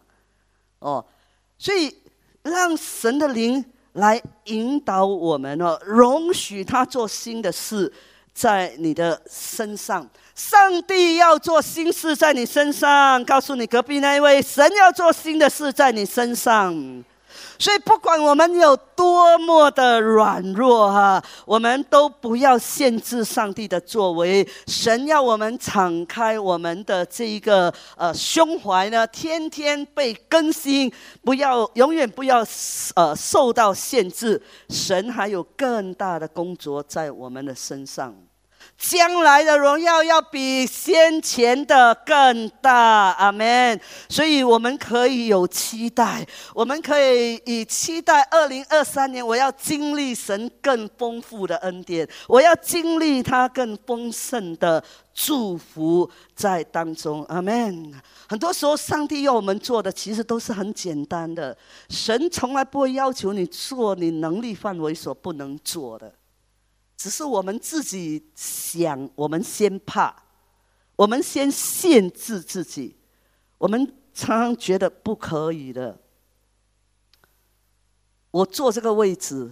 [0.79, 1.05] 哦，
[1.59, 1.95] 所以
[2.41, 7.91] 让神的灵来引导我们哦，容许他做新的事
[8.33, 10.07] 在你的身上。
[10.35, 17.03] 上帝要做新事在你身上，告诉你隔壁那一位，神要做新的事在你身上。
[17.63, 24.45] 所以，不管我们有多么的软弱哈，我们都不要限制上帝的作为。
[24.67, 30.91] 神要我们敞开我们的这一个呃胸怀呢，天天被更新，
[31.23, 32.45] 不要永远不要
[32.95, 34.41] 呃受到限制。
[34.67, 38.13] 神还有更大的工作在我们的身上。
[38.77, 43.79] 将来的荣耀要比先前的更大，阿门。
[44.09, 54.83] 所以我们可以有期待，我们可以以期待二零二三年，我要经历神更丰富的恩典，我要经历他更丰盛的
[55.13, 57.93] 祝福在当中，阿门。
[58.27, 61.55] 很多时候，上帝要我们做的，其实都是很简单的。
[61.89, 66.11] 神从来不会要求你做你能力范围所不能做的。
[67.03, 70.15] 只是我们自己想，我们先怕，
[70.95, 72.95] 我们先限制自己，
[73.57, 75.99] 我们常常觉得不可以的。
[78.31, 79.51] 我坐这个位置，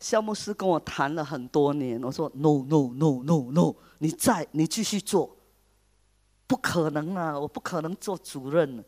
[0.00, 5.36] 肖牧师跟我谈了很多年，我说 no no no no no，你在，你继续做，
[6.46, 8.82] 不可能啊，我不可能做主任，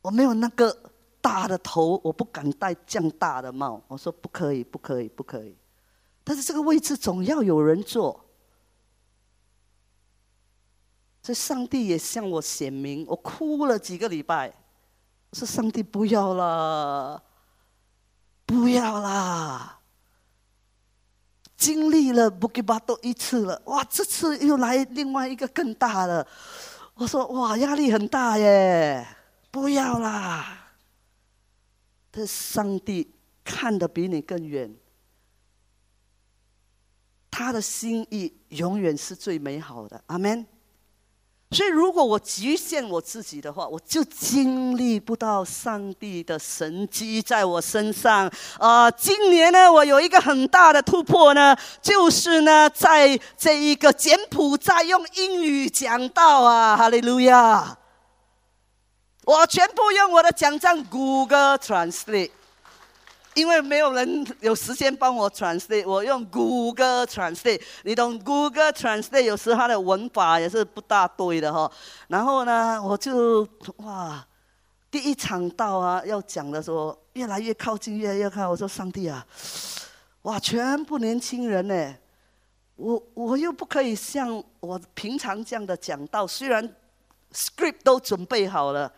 [0.00, 5.56] 我没有那个大的头，我不敢戴这样大的帽，我说不可以，不可以，不可以。
[6.28, 8.22] 但是这个位置总要有人坐，
[11.22, 14.52] 所以上帝也向我显明，我哭了几个礼拜，
[15.32, 17.22] 说上帝不要了，
[18.44, 19.80] 不要啦，
[21.56, 26.26] 经历了布吉巴多一次了，哇，这次又来另外一个更大的，
[26.92, 29.08] 我说哇，压力很大耶，
[29.50, 30.74] 不要啦，
[32.12, 34.76] 这上帝看得比你更远。
[37.30, 40.46] 他的心意永远是最美好的，阿门。
[41.50, 48.30] 所以，如果我局限我自己的话，我就经历不到上帝的神迹在我身上。
[48.58, 57.78] 啊，今年呢，我有一个很大的突破呢，就是呢，在这一个柬埔寨用英语讲道啊，哈利路亚！
[59.24, 62.30] 我全部用我的讲章 Google Translate。
[63.38, 67.62] 因为没有人有时间帮我 translate，我用 Google Translate。
[67.84, 69.22] 你懂 Google Translate？
[69.22, 71.70] 有时它的文法也是不大对的哈。
[72.08, 74.26] 然后呢，我就哇，
[74.90, 78.50] 第一场到啊，要讲的时候越来越靠近，越来越靠。
[78.50, 79.24] 我说上帝啊，
[80.22, 81.94] 哇，全部年轻人呢，
[82.74, 86.68] 我我又不可以像我平常这样的讲道，虽然
[87.32, 88.92] script 都准备好了。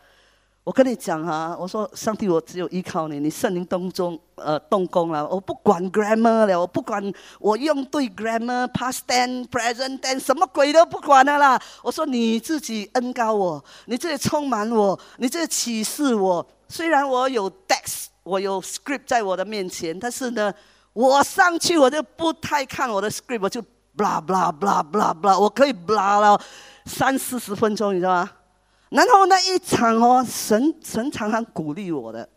[0.63, 7.01] 我跟你讲啊，我说上帝，我只有依靠你，你圣灵当中呃动工了，我不管 grammar 了，我不管
[7.39, 11.59] 我用对 grammar，past tense，present tense，什么鬼都不管了啦。
[11.81, 16.45] 我说你自己恩高我，你自己充满我，你自己启示我。
[16.69, 20.53] 虽然我有 text，我有 script 在我的面前，但是呢，
[20.93, 23.59] 我上去我就不太看我的 script，我就
[23.97, 26.39] blah blah blah blah blah，我可以 blah 了
[26.85, 28.29] 三四十分钟，你知道吗？
[28.91, 32.27] 然后那一场哦，神神常常鼓励我的，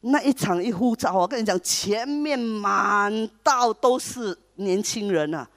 [0.00, 5.48] 那一场一呼召，我跟你讲，前面满道都是年轻人啊。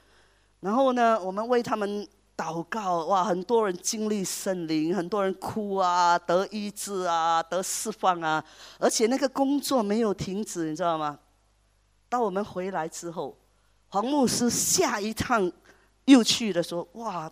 [0.61, 2.07] 然后呢，我们为他们
[2.37, 8.41] 祷告，哇，很多人经历圣灵，很多人哭啊，得医治啊，得释放啊，
[8.79, 11.19] 而且那个工作没有停止，你知道吗？
[12.07, 13.37] 当我们回来之后，
[13.89, 15.51] 黄牧师下一趟
[16.05, 17.29] 又去的时候，哇，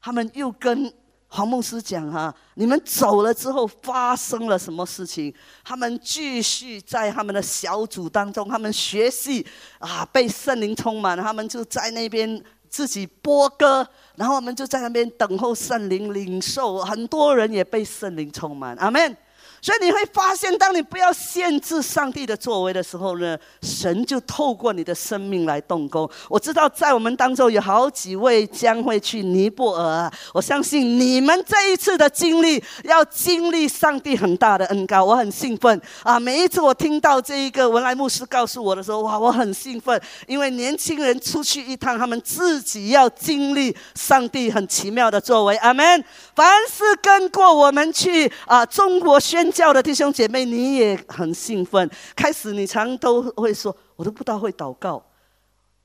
[0.00, 0.92] 他们又跟。
[1.34, 5.34] 黄牧师讲哈，你们走了之后发生了什么事情？
[5.64, 9.44] 他们继续在他们的小组当中，他们学习
[9.80, 19.16] 啊，被圣灵充满，他们就在那边自己播歌，然后我们就在那边等候圣灵领受，很多人也被圣灵充满，阿门。
[19.64, 26.06] 所以你会发现，当你不要限制上帝的作为的时候呢，神就透过你的生命来动工。
[26.28, 36.20] 我知道在我们当中有好几位将会去尼泊尔，我相信你们这一次的经历要经历上帝很大的恩高，我很兴奋啊！
[36.20, 45.56] 每一次我听到这一个文莱牧师告诉我的时候，哇，我很兴奋，因为年轻人出去一趟，他们自己要经历上帝很奇妙的作为。
[45.56, 46.04] 阿门。
[46.34, 49.53] 凡是跟过我们去啊，中国宣。
[49.54, 51.88] 教的弟兄姐妹，你也很兴奋。
[52.16, 55.00] 开始你常都会说：“我都不知道会祷告，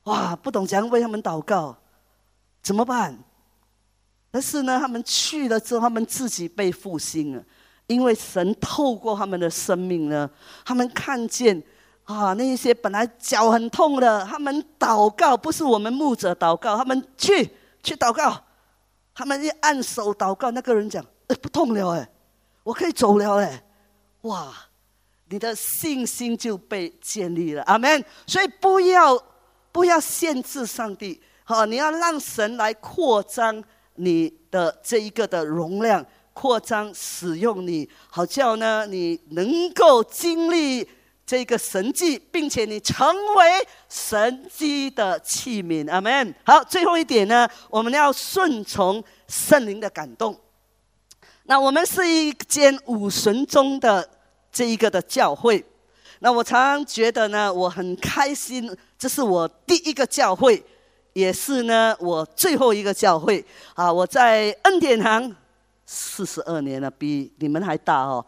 [0.06, 1.78] 哇，不懂怎样为他们祷告，
[2.64, 3.16] 怎么办？”
[4.32, 7.44] 但是呢，他们去了之后，他们自己被复兴了，
[7.86, 10.28] 因为神透过他们的生命呢，
[10.66, 11.62] 他们看见
[12.06, 17.48] 啊，那一些本来脚很痛的，他们祷告，不是我们牧者祷告，他们去
[17.84, 18.36] 去祷告，
[19.14, 22.10] 他们一按手祷告，那个人讲：“哎，不痛了，哎。”
[22.70, 23.64] 我可以走了哎，
[24.22, 24.54] 哇！
[25.32, 28.04] 你的信心就被建立了，阿门。
[28.28, 29.20] 所以不要
[29.72, 33.64] 不要限制上帝，好，你要让神来扩张
[33.96, 40.88] 你的这一个的容量，扩张使用你，好叫呢你能够经历
[41.26, 46.36] 这个神迹，并且你成为神迹的器皿，阿门。
[46.46, 50.40] 好，最后一点呢，我们要顺从圣灵的感动。
[51.50, 54.08] 那我们是一间五神中的
[54.52, 55.66] 这一个的教会，
[56.20, 60.64] 那我常常觉得呢，我很开心，这是我第一个教会，
[61.14, 63.44] 也是呢我最后一个教会
[63.74, 63.92] 啊！
[63.92, 65.36] 我在恩典堂
[65.88, 68.24] 四十二年了，比你们还大哦，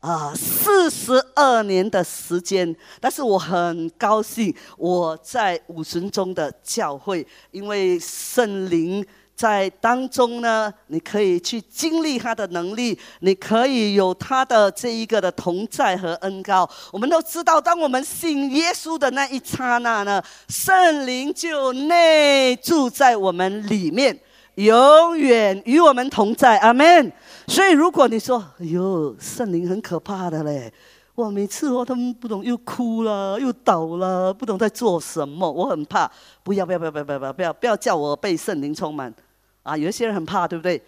[0.00, 9.06] 啊，四十二年的时间，但是我很高兴我在五神中的教会，因为圣灵。
[9.34, 16.68] 在当中呢，你可以去经历他的能力，你可以有他的这一个的同在和恩高。
[16.92, 24.18] 我们都知道，当我们信耶稣的那一刹那呢，圣灵就内住在我们里面，
[24.54, 26.58] 永远与我们同在。
[26.58, 27.12] 阿门。
[27.46, 30.72] 所以，如果你说：“哎呦，圣灵很可怕的嘞！”
[31.16, 36.10] 哇，每次哦，他们不懂又哭了，又倒了，不懂在做什么，我很怕。
[36.42, 39.14] 不要，不要，不要，不要，不要，不要，不要叫我被圣灵充满。
[39.62, 40.82] 啊，有一些人很怕，对不对？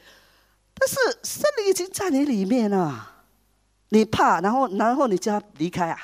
[0.74, 3.09] 但是圣灵已经在你里面了，
[3.91, 5.99] 你怕，然后然后你就要离开啊！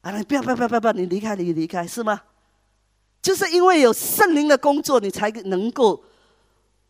[0.00, 2.20] 啊，你不要不要不要不要，你离开你离开是吗？
[3.22, 6.02] 就是因为有圣灵的工作，你才能够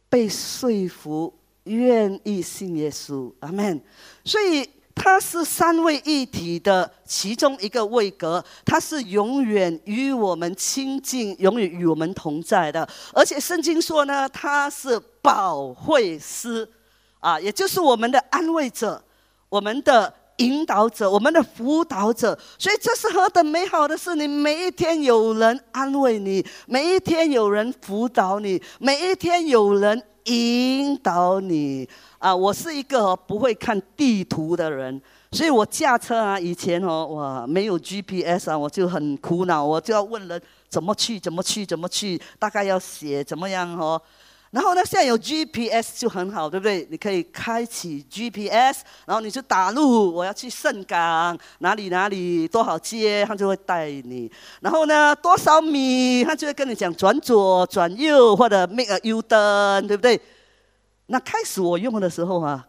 [0.09, 3.31] 被说服，愿意信耶稣。
[3.41, 3.79] 阿门。
[4.25, 4.67] 所以。
[4.95, 12.89] 它是三位一体的其中一个位格，它是永远与我们亲近，永远与我们同在的。
[13.13, 16.69] 而且圣经说呢，它是保惠师，
[17.21, 19.03] 啊，也就是我们的安慰者，
[19.49, 22.39] 我们的引导者，我们的辅导者。
[22.59, 24.15] 所以这是何等美好的事！
[24.15, 31.89] 你每一天有人安慰你，每一天有人辅导你，每一天有人引导你。
[32.19, 35.03] 啊，我是一个不会看地图的人，
[35.33, 44.01] 所以我驾车啊，以前哦，哇，没有 GPS 啊，我就很苦恼，我就要问人怎么去，怎么去，怎么去，大概要写怎么样哦。
[44.53, 46.87] 然后呢，现在有 GPS 就很好，对不对？
[46.91, 54.31] 你可以开启 GPS，然后你就打入我要去圣港哪里哪里多少街，他就会带你。
[54.61, 60.21] 然后呢，多少米，他就会跟你讲转左、转右或者 make a U turn，对不对？
[61.07, 62.63] 那开始我用的时候啊，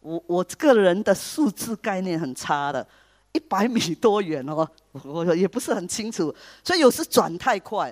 [0.00, 2.86] 我我个人的数字概念很差的，
[3.32, 4.68] 一百米多远哦，
[5.04, 7.90] 我也不是很清楚，所以有时转太快。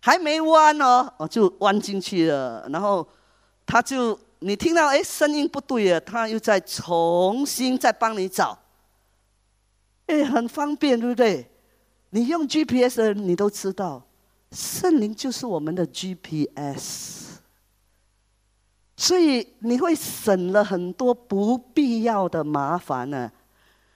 [0.00, 2.66] 还没弯哦，我就弯进去了。
[2.70, 3.06] 然后
[3.66, 8.58] 他就你听到哎声音不对了，他又再重新再帮你找。
[10.06, 11.50] 哎，很方便，对不对？
[12.10, 14.02] 你用 GPS 你都知道，
[14.50, 17.38] 圣灵就是我们的 GPS，
[18.96, 23.30] 所以你会省了很多不必要的麻烦呢。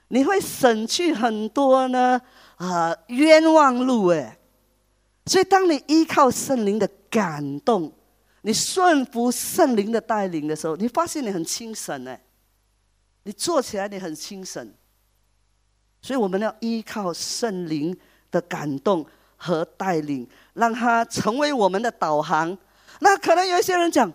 [0.09, 2.21] 你会省去很多呢
[2.57, 4.39] 啊冤枉路哎。
[5.27, 7.93] 所以，当你依靠圣灵的感动，
[8.43, 12.21] 你顺服圣灵的带领的时候，你发现你很清醒哎，
[13.23, 14.75] 你做起来你很清醒。
[16.03, 17.97] 所以，我们要依靠圣灵
[18.31, 19.07] 的感动
[19.37, 22.57] 和带领，让它成为我们的导航。
[23.01, 24.13] 那可能有一些人讲。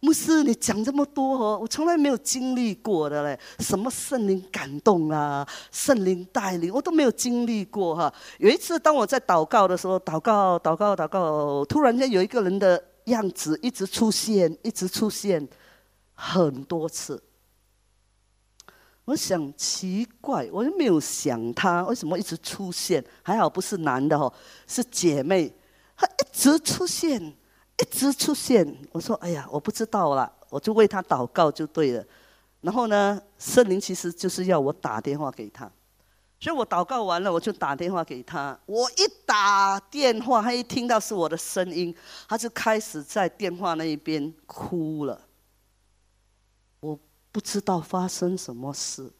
[0.00, 3.40] 牧师，你讲这么多哦，我从来没有经历过的嘞。
[3.60, 8.12] 什么圣灵感动啊，圣灵带领，我都没有经历过哈。
[8.38, 15.48] 有一次，当我在祷告的时候，祷告、祷告、祷告，突然间有一个人的样子一直出现，一直出现
[16.14, 17.20] 很多次。
[19.06, 23.02] 我想奇怪，我又没有想他为什么一直出现。
[23.22, 24.32] 还好不是男的哦，
[24.66, 25.52] 是姐妹，
[25.96, 27.34] 他一直出现。
[27.78, 32.04] 一直出现，我说：“哎呀，我不知道了。”我就为他祷告就对了。
[32.60, 35.70] 然后呢，圣灵其实就是要我打电话给他，
[36.40, 38.58] 所以我祷告完了，我就打电话给他。
[38.64, 41.94] 我一打电话，他一听到是我的声音，
[42.28, 45.20] 他就开始在电话那一边哭了。
[46.80, 46.98] 我
[47.32, 49.12] 不知道发生什么事，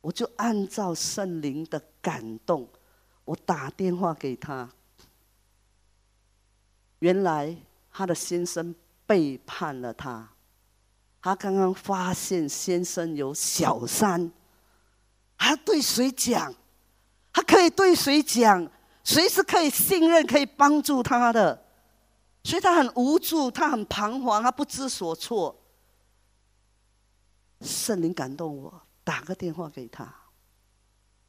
[0.00, 2.66] 我就按照圣灵的感动，
[3.24, 4.68] 我打电话给他。
[7.02, 7.54] 原来
[7.90, 8.72] 他的先生
[9.04, 10.28] 背叛了他，
[11.20, 14.30] 他刚刚发现先生有小三，
[15.36, 16.54] 他对谁讲？
[17.32, 18.70] 他可以对谁讲？
[19.02, 21.60] 谁是可以信任、可以帮助他的？
[22.44, 25.60] 所以他很无助，他很彷徨，他不知所措。
[27.62, 30.21] 圣灵感动我，打个电话给他。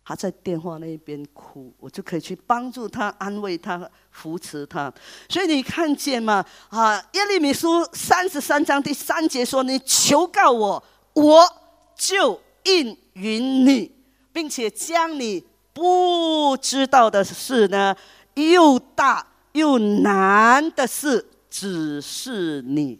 [0.05, 4.93] 他在电话那边哭，我就可以去帮助他、安慰他、扶持他。
[5.29, 6.45] 所以你看见吗？
[6.67, 10.83] 啊，耶利米书三十三章第三节说：“你求告我，
[11.13, 11.47] 我
[11.95, 13.91] 就应允你，
[14.33, 17.95] 并且将你不知道的事呢，
[18.33, 22.99] 又大又难的事指示你。”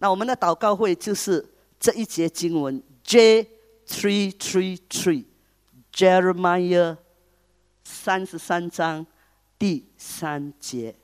[0.00, 1.44] 那我们的祷告会就是
[1.78, 3.46] 这一节经文：J
[3.86, 5.24] three three three。
[5.98, 6.96] Jeremiah
[7.82, 9.04] 三十三章
[9.58, 10.94] 第三节，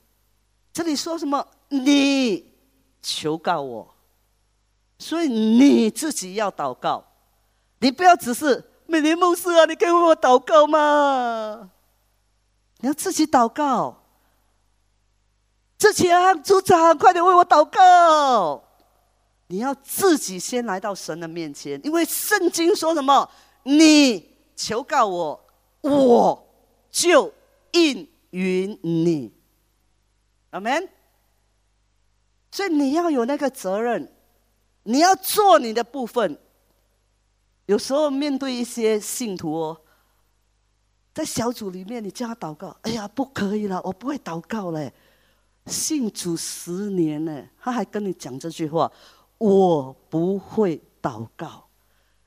[0.73, 1.45] 这里说什么？
[1.71, 2.53] 你
[3.03, 3.93] 求告我，
[5.01, 7.05] 所以你自己要祷告，
[7.81, 11.73] 你不要只是美莲牧师啊，你可以为我祷告吗？
[12.79, 14.01] 你要自己祷告。
[15.77, 18.63] 志强组长，快点为我祷告。
[19.49, 23.29] 你要自己先来到神的面前，因为圣经说什么？
[23.65, 24.33] 你。
[24.57, 25.45] 求告我，
[25.83, 26.47] 我
[26.91, 27.33] 就
[27.73, 29.33] 应允你。
[30.51, 30.89] 阿门。
[32.51, 34.13] 所以你要有那个责任，
[34.85, 36.39] 你要做你的部分。
[37.67, 39.81] 有时候面对一些信徒哦，
[41.13, 44.93] 在小组里面，你叫他祷告，哎呀，不可以了，我不会祷告嘞。
[45.67, 48.93] 信主十年呢，他还跟你讲这句话，
[49.39, 51.67] 我不会祷告。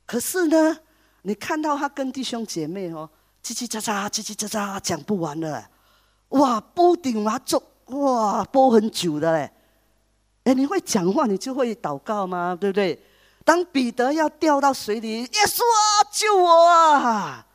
[0.05, 0.79] 可是呢？
[1.27, 3.09] 你看到他跟弟兄姐妹哦，
[3.43, 5.69] 叽叽喳喳，叽叽喳喳，讲不完的，
[6.29, 9.51] 哇，波顶麻粥，哇，播很久的嘞。
[10.45, 12.57] 哎，你会讲话，你就会祷告吗？
[12.57, 13.03] 对不对？
[13.43, 17.45] 当彼得要掉到水里，耶稣啊，救我啊！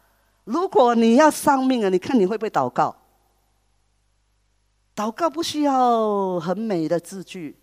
[0.44, 2.94] 如果你要丧命啊，你看你会不会祷告？
[4.94, 7.56] 祷告不需要很美的字句，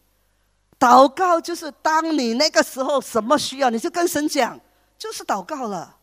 [0.80, 4.60] 祷告就是当你那个时候什么需要，你就跟神讲，
[4.98, 5.98] 就是祷告了。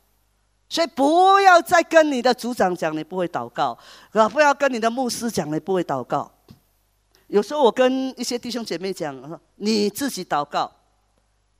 [0.68, 3.76] 所以不要再跟你的组长讲你不会祷告，
[4.12, 6.30] 啊，不要跟你的牧师讲你不会祷告。
[7.28, 10.70] 有时候我跟一些弟兄姐妹讲，说你自己祷告，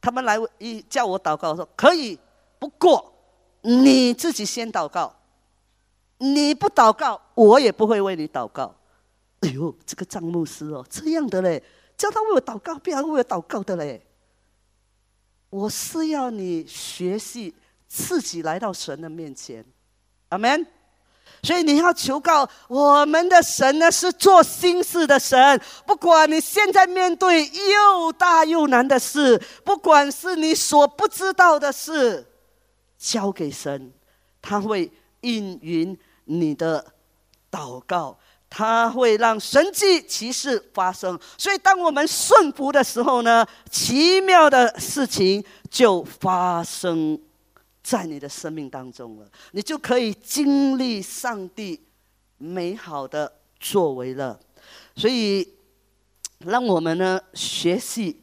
[0.00, 2.18] 他们来一叫我祷告，我说可以，
[2.58, 3.12] 不过
[3.62, 5.14] 你自己先祷告，
[6.18, 8.74] 你不祷告，我也不会为你祷告。
[9.40, 11.62] 哎呦，这个张牧师哦，这样的嘞，
[11.96, 14.04] 叫他为我祷告，不要为我祷告的嘞。
[15.50, 17.54] 我是要你学习
[17.96, 19.64] 自己来到神的面前，
[20.28, 20.66] 阿门。
[21.42, 25.60] 所以你要求告我们的神呢，是做心事的神。
[25.86, 32.26] 不管你现在面对又大又难的事，不管是你所不知道的事，
[32.98, 33.92] 交给神，
[34.42, 34.90] 他会
[35.22, 36.84] 应允你的
[37.50, 38.18] 祷告。
[38.48, 47.20] 他会让神迹奇事发生，所以当我们顺服的时候呢，奇妙的事情就发生
[47.86, 51.80] 在你的生命当中了，你就可以经历上帝
[52.36, 54.40] 美好的作为了。
[54.96, 55.46] 所以，
[56.38, 58.20] 让我们呢学习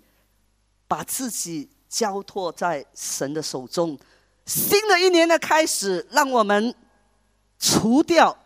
[0.85, 3.97] 把自己交托在神的手中。
[4.45, 6.75] 新的一年的开始，让我们
[7.57, 8.37] 除掉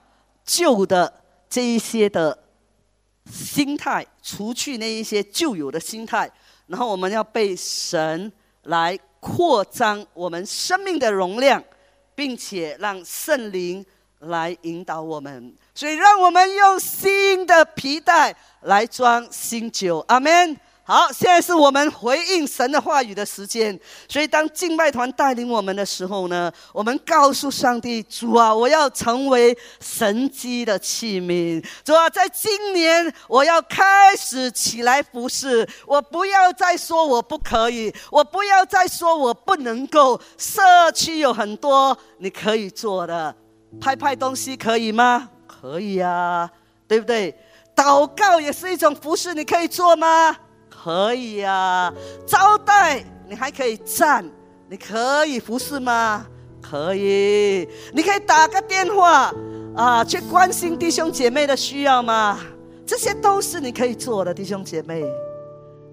[0.45, 1.21] 旧的。
[1.49, 2.37] 这一些的
[3.31, 6.29] 心态，除去那一些旧有的心态，
[6.65, 8.29] 然后我们要被神
[8.63, 11.63] 来扩张我们生命的容量，
[12.15, 13.85] 并且让圣灵
[14.19, 15.55] 来引导我们。
[15.75, 20.03] 所以，让我们用新的皮带来装新酒。
[20.07, 20.57] 阿门。
[20.89, 23.77] 好，现在是我们回应神的话语的时间。
[24.07, 31.61] 所以，当敬拜团带领我们的时候呢，我们告诉上帝：主啊，我要成为神机的器皿。
[31.83, 35.67] 主啊，在今年我要开始起来服侍。
[35.85, 40.17] 我不要再说我不可以，我不要再说我不能够。
[40.37, 40.61] 社
[40.93, 43.35] 区有很多你可以做的，
[43.81, 45.29] 拍拍东西可以吗？
[45.45, 46.49] 可以呀，
[46.87, 47.37] 对不对？
[47.75, 50.33] 祷告也是一种服侍，你可以做吗？
[50.87, 51.93] 可以呀，
[52.25, 54.23] 招待你还可以站，
[54.69, 56.25] 你可以服侍吗？
[56.61, 59.33] 可以，你可以打个电话
[59.75, 62.39] 啊，去关心弟兄姐妹的需要吗？
[62.85, 65.03] 这些都是你可以做的，弟兄姐妹。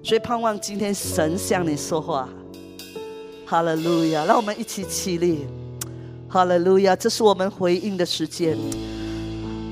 [0.01, 2.29] 所以盼望今天神向你说话。
[3.45, 5.45] 哈利路亚，让我们一起起立。
[6.29, 8.57] 哈利路亚，这是我们回应的时间。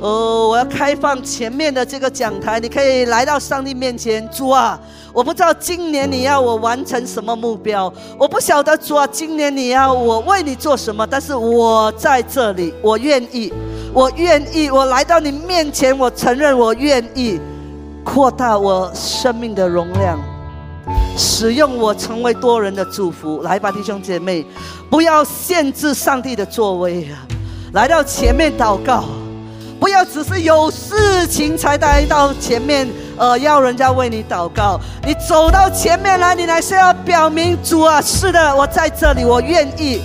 [0.02, 4.78] 哦，我要开放前面的这个讲台，你可以来到上帝面前，主啊。
[5.12, 11.06] 我不知道今年你要我完成什么目标，我不晓得主啊，今年你要我为你做什么？
[11.06, 13.52] 但是我在这里，我愿意，
[13.92, 17.38] 我愿意，我来到你面前，我承认我愿意
[18.02, 20.18] 扩大我生命的容量，
[21.16, 23.42] 使用我成为多人的祝福。
[23.42, 24.44] 来吧，弟兄姐妹，
[24.90, 27.22] 不要限制上帝的作为啊！
[27.74, 29.04] 来到前面祷告，
[29.82, 32.88] 不要只是有事情才来到前面。
[33.18, 40.00] 呃，要人家为你祷告，你走到前面来，你还是要表明主啊，是的，我在这里，我愿意，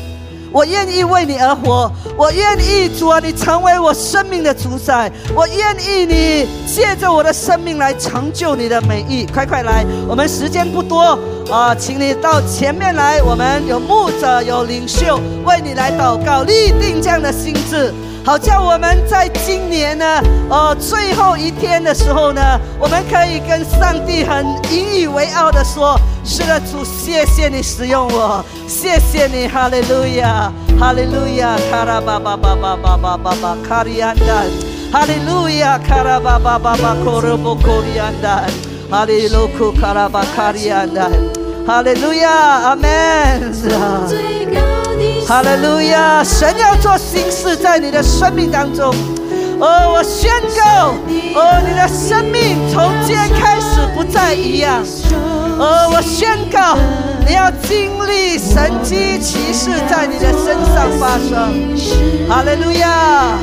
[0.51, 9.27] 我愿意为你而活，我愿意主啊，你成为我生命的主宰，我愿意你借着我的生命来成就你的美意。
[9.31, 11.17] 快快来，我们时间不多
[11.51, 17.93] 啊，请你到前面来，我们有牧者，有领袖为你来祷告，立定这样的心智。
[18.27, 22.41] 好叫我们在今年呢，呃，最后一天的时候呢，
[22.77, 34.43] 我们可以跟上帝很引以为傲的说：“是的，主，谢谢你使用我，谢谢你，哈利路亚，哈利路亚，卡拉巴巴巴巴巴巴巴巴卡里安达，
[34.91, 38.43] 哈利路亚，卡拉巴巴巴巴科罗波科里安达，
[38.91, 41.09] 哈利路库卡拉巴卡里安达，
[41.65, 44.36] 哈利路亚，阿门。
[45.27, 46.23] 哈利路亚！
[46.23, 48.95] 神要做新事在你的生命当中。
[49.59, 50.93] 哦，我宣告，
[51.35, 54.81] 哦，你的生命从今天开始不再一样。
[55.59, 56.77] 哦，我宣告，
[57.27, 61.75] 你要经历神迹奇事在你的身上发生。
[62.29, 63.37] 哈利路亚！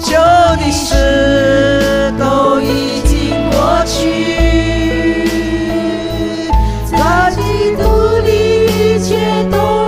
[0.00, 5.26] 旧的事都已经过去，
[6.86, 9.85] 在基督里一切都。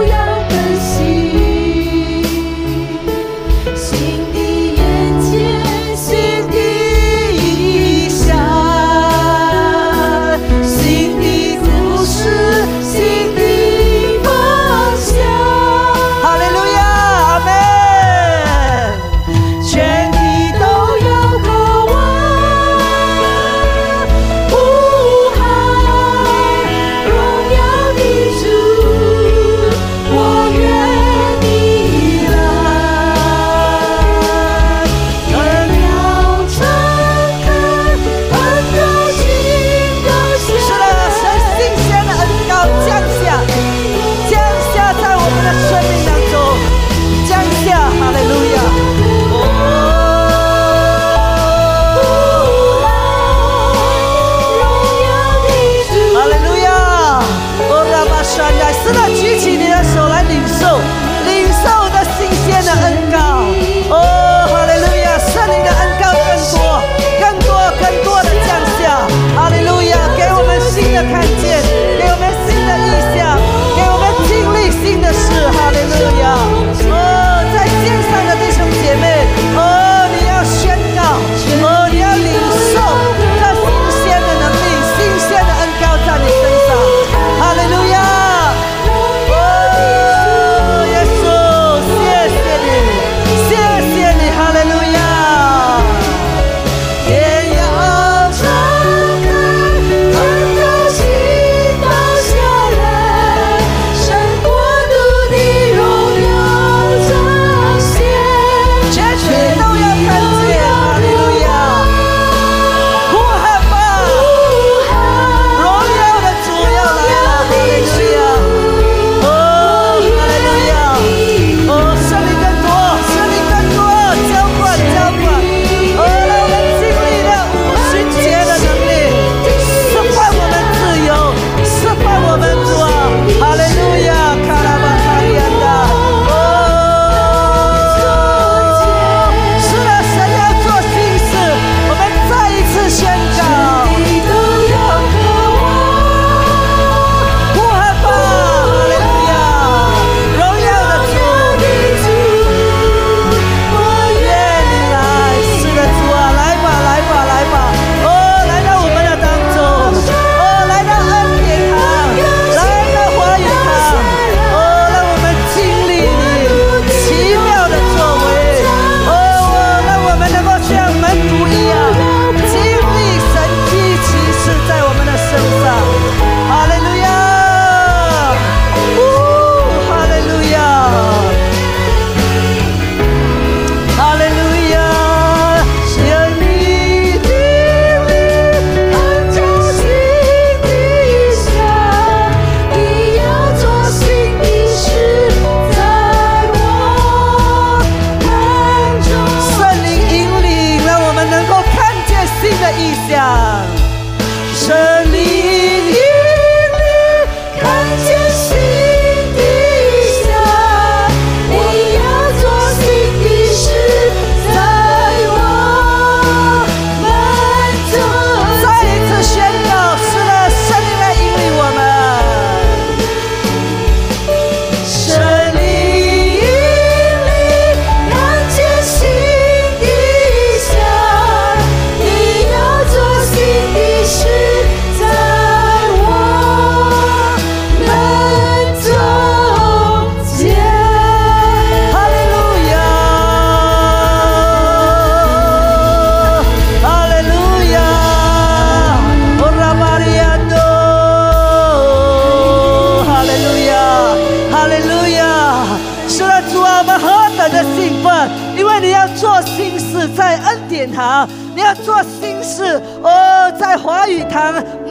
[58.29, 59.58] 山奈斯的举起。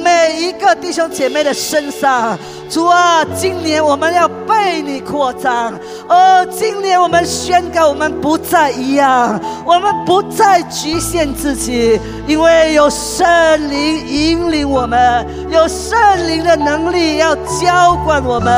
[0.03, 2.37] 每一个弟兄姐妹的身上，
[2.69, 5.73] 主啊，今年我们要被你扩张
[6.07, 13.27] 哦，今年我们宣告，我们不再一样，我们不再局限自己，因为有圣
[13.69, 18.53] 灵引领我们，有圣灵的能力要浇灌我们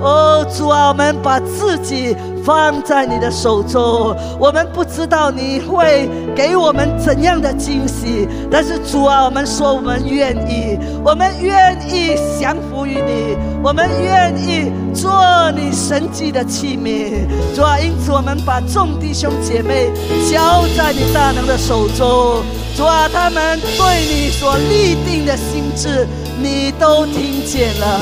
[0.00, 2.16] 哦，主啊，我们把自己。
[2.44, 15.12] 放在你的手中，我们不知道你会给我们怎样的惊喜，但是主啊，我们说我们愿意，我们愿意降服于你，我们愿意做
[15.52, 17.26] 你神迹的器皿。
[17.54, 19.90] 主啊，因此我们把众弟兄姐妹
[20.30, 22.42] 交在你大能的手中。
[22.76, 26.08] 主啊，他们对你所立定的心智。
[26.42, 28.00] 你都听见了，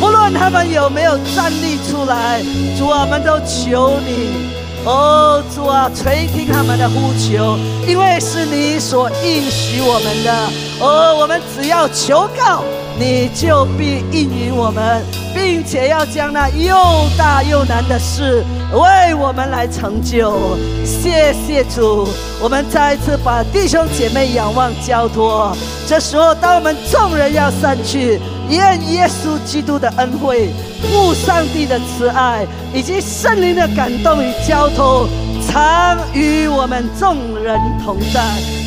[0.00, 2.42] 不论他们有没有站立出来，
[2.78, 4.48] 主啊，我们都求你，
[4.86, 10.32] 哦，主啊，垂听他们的呼求，因为是你所应许我们的，
[10.80, 12.64] 哦，我们只要求告，
[12.98, 16.76] 你就必应允我们，并且要将那又
[17.16, 20.56] 大又难的事为我们来成就。
[20.84, 22.08] 谢谢主，
[22.40, 25.56] 我们再一次把弟兄姐妹仰望交托。
[25.86, 30.50] 这时候，当我们众人要散去，愿耶稣基督的恩惠、
[30.82, 35.06] 父上帝的慈爱以及圣灵的感动与交通，
[35.46, 38.20] 常与我们众人同在，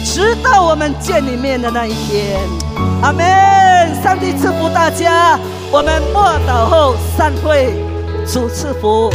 [0.04, 2.38] 直到我们见你面的那一天。
[3.02, 3.24] 阿门！
[4.04, 5.40] 上帝赐福大家。
[5.72, 7.74] 我们默祷后散会，
[8.26, 9.10] 主赐福。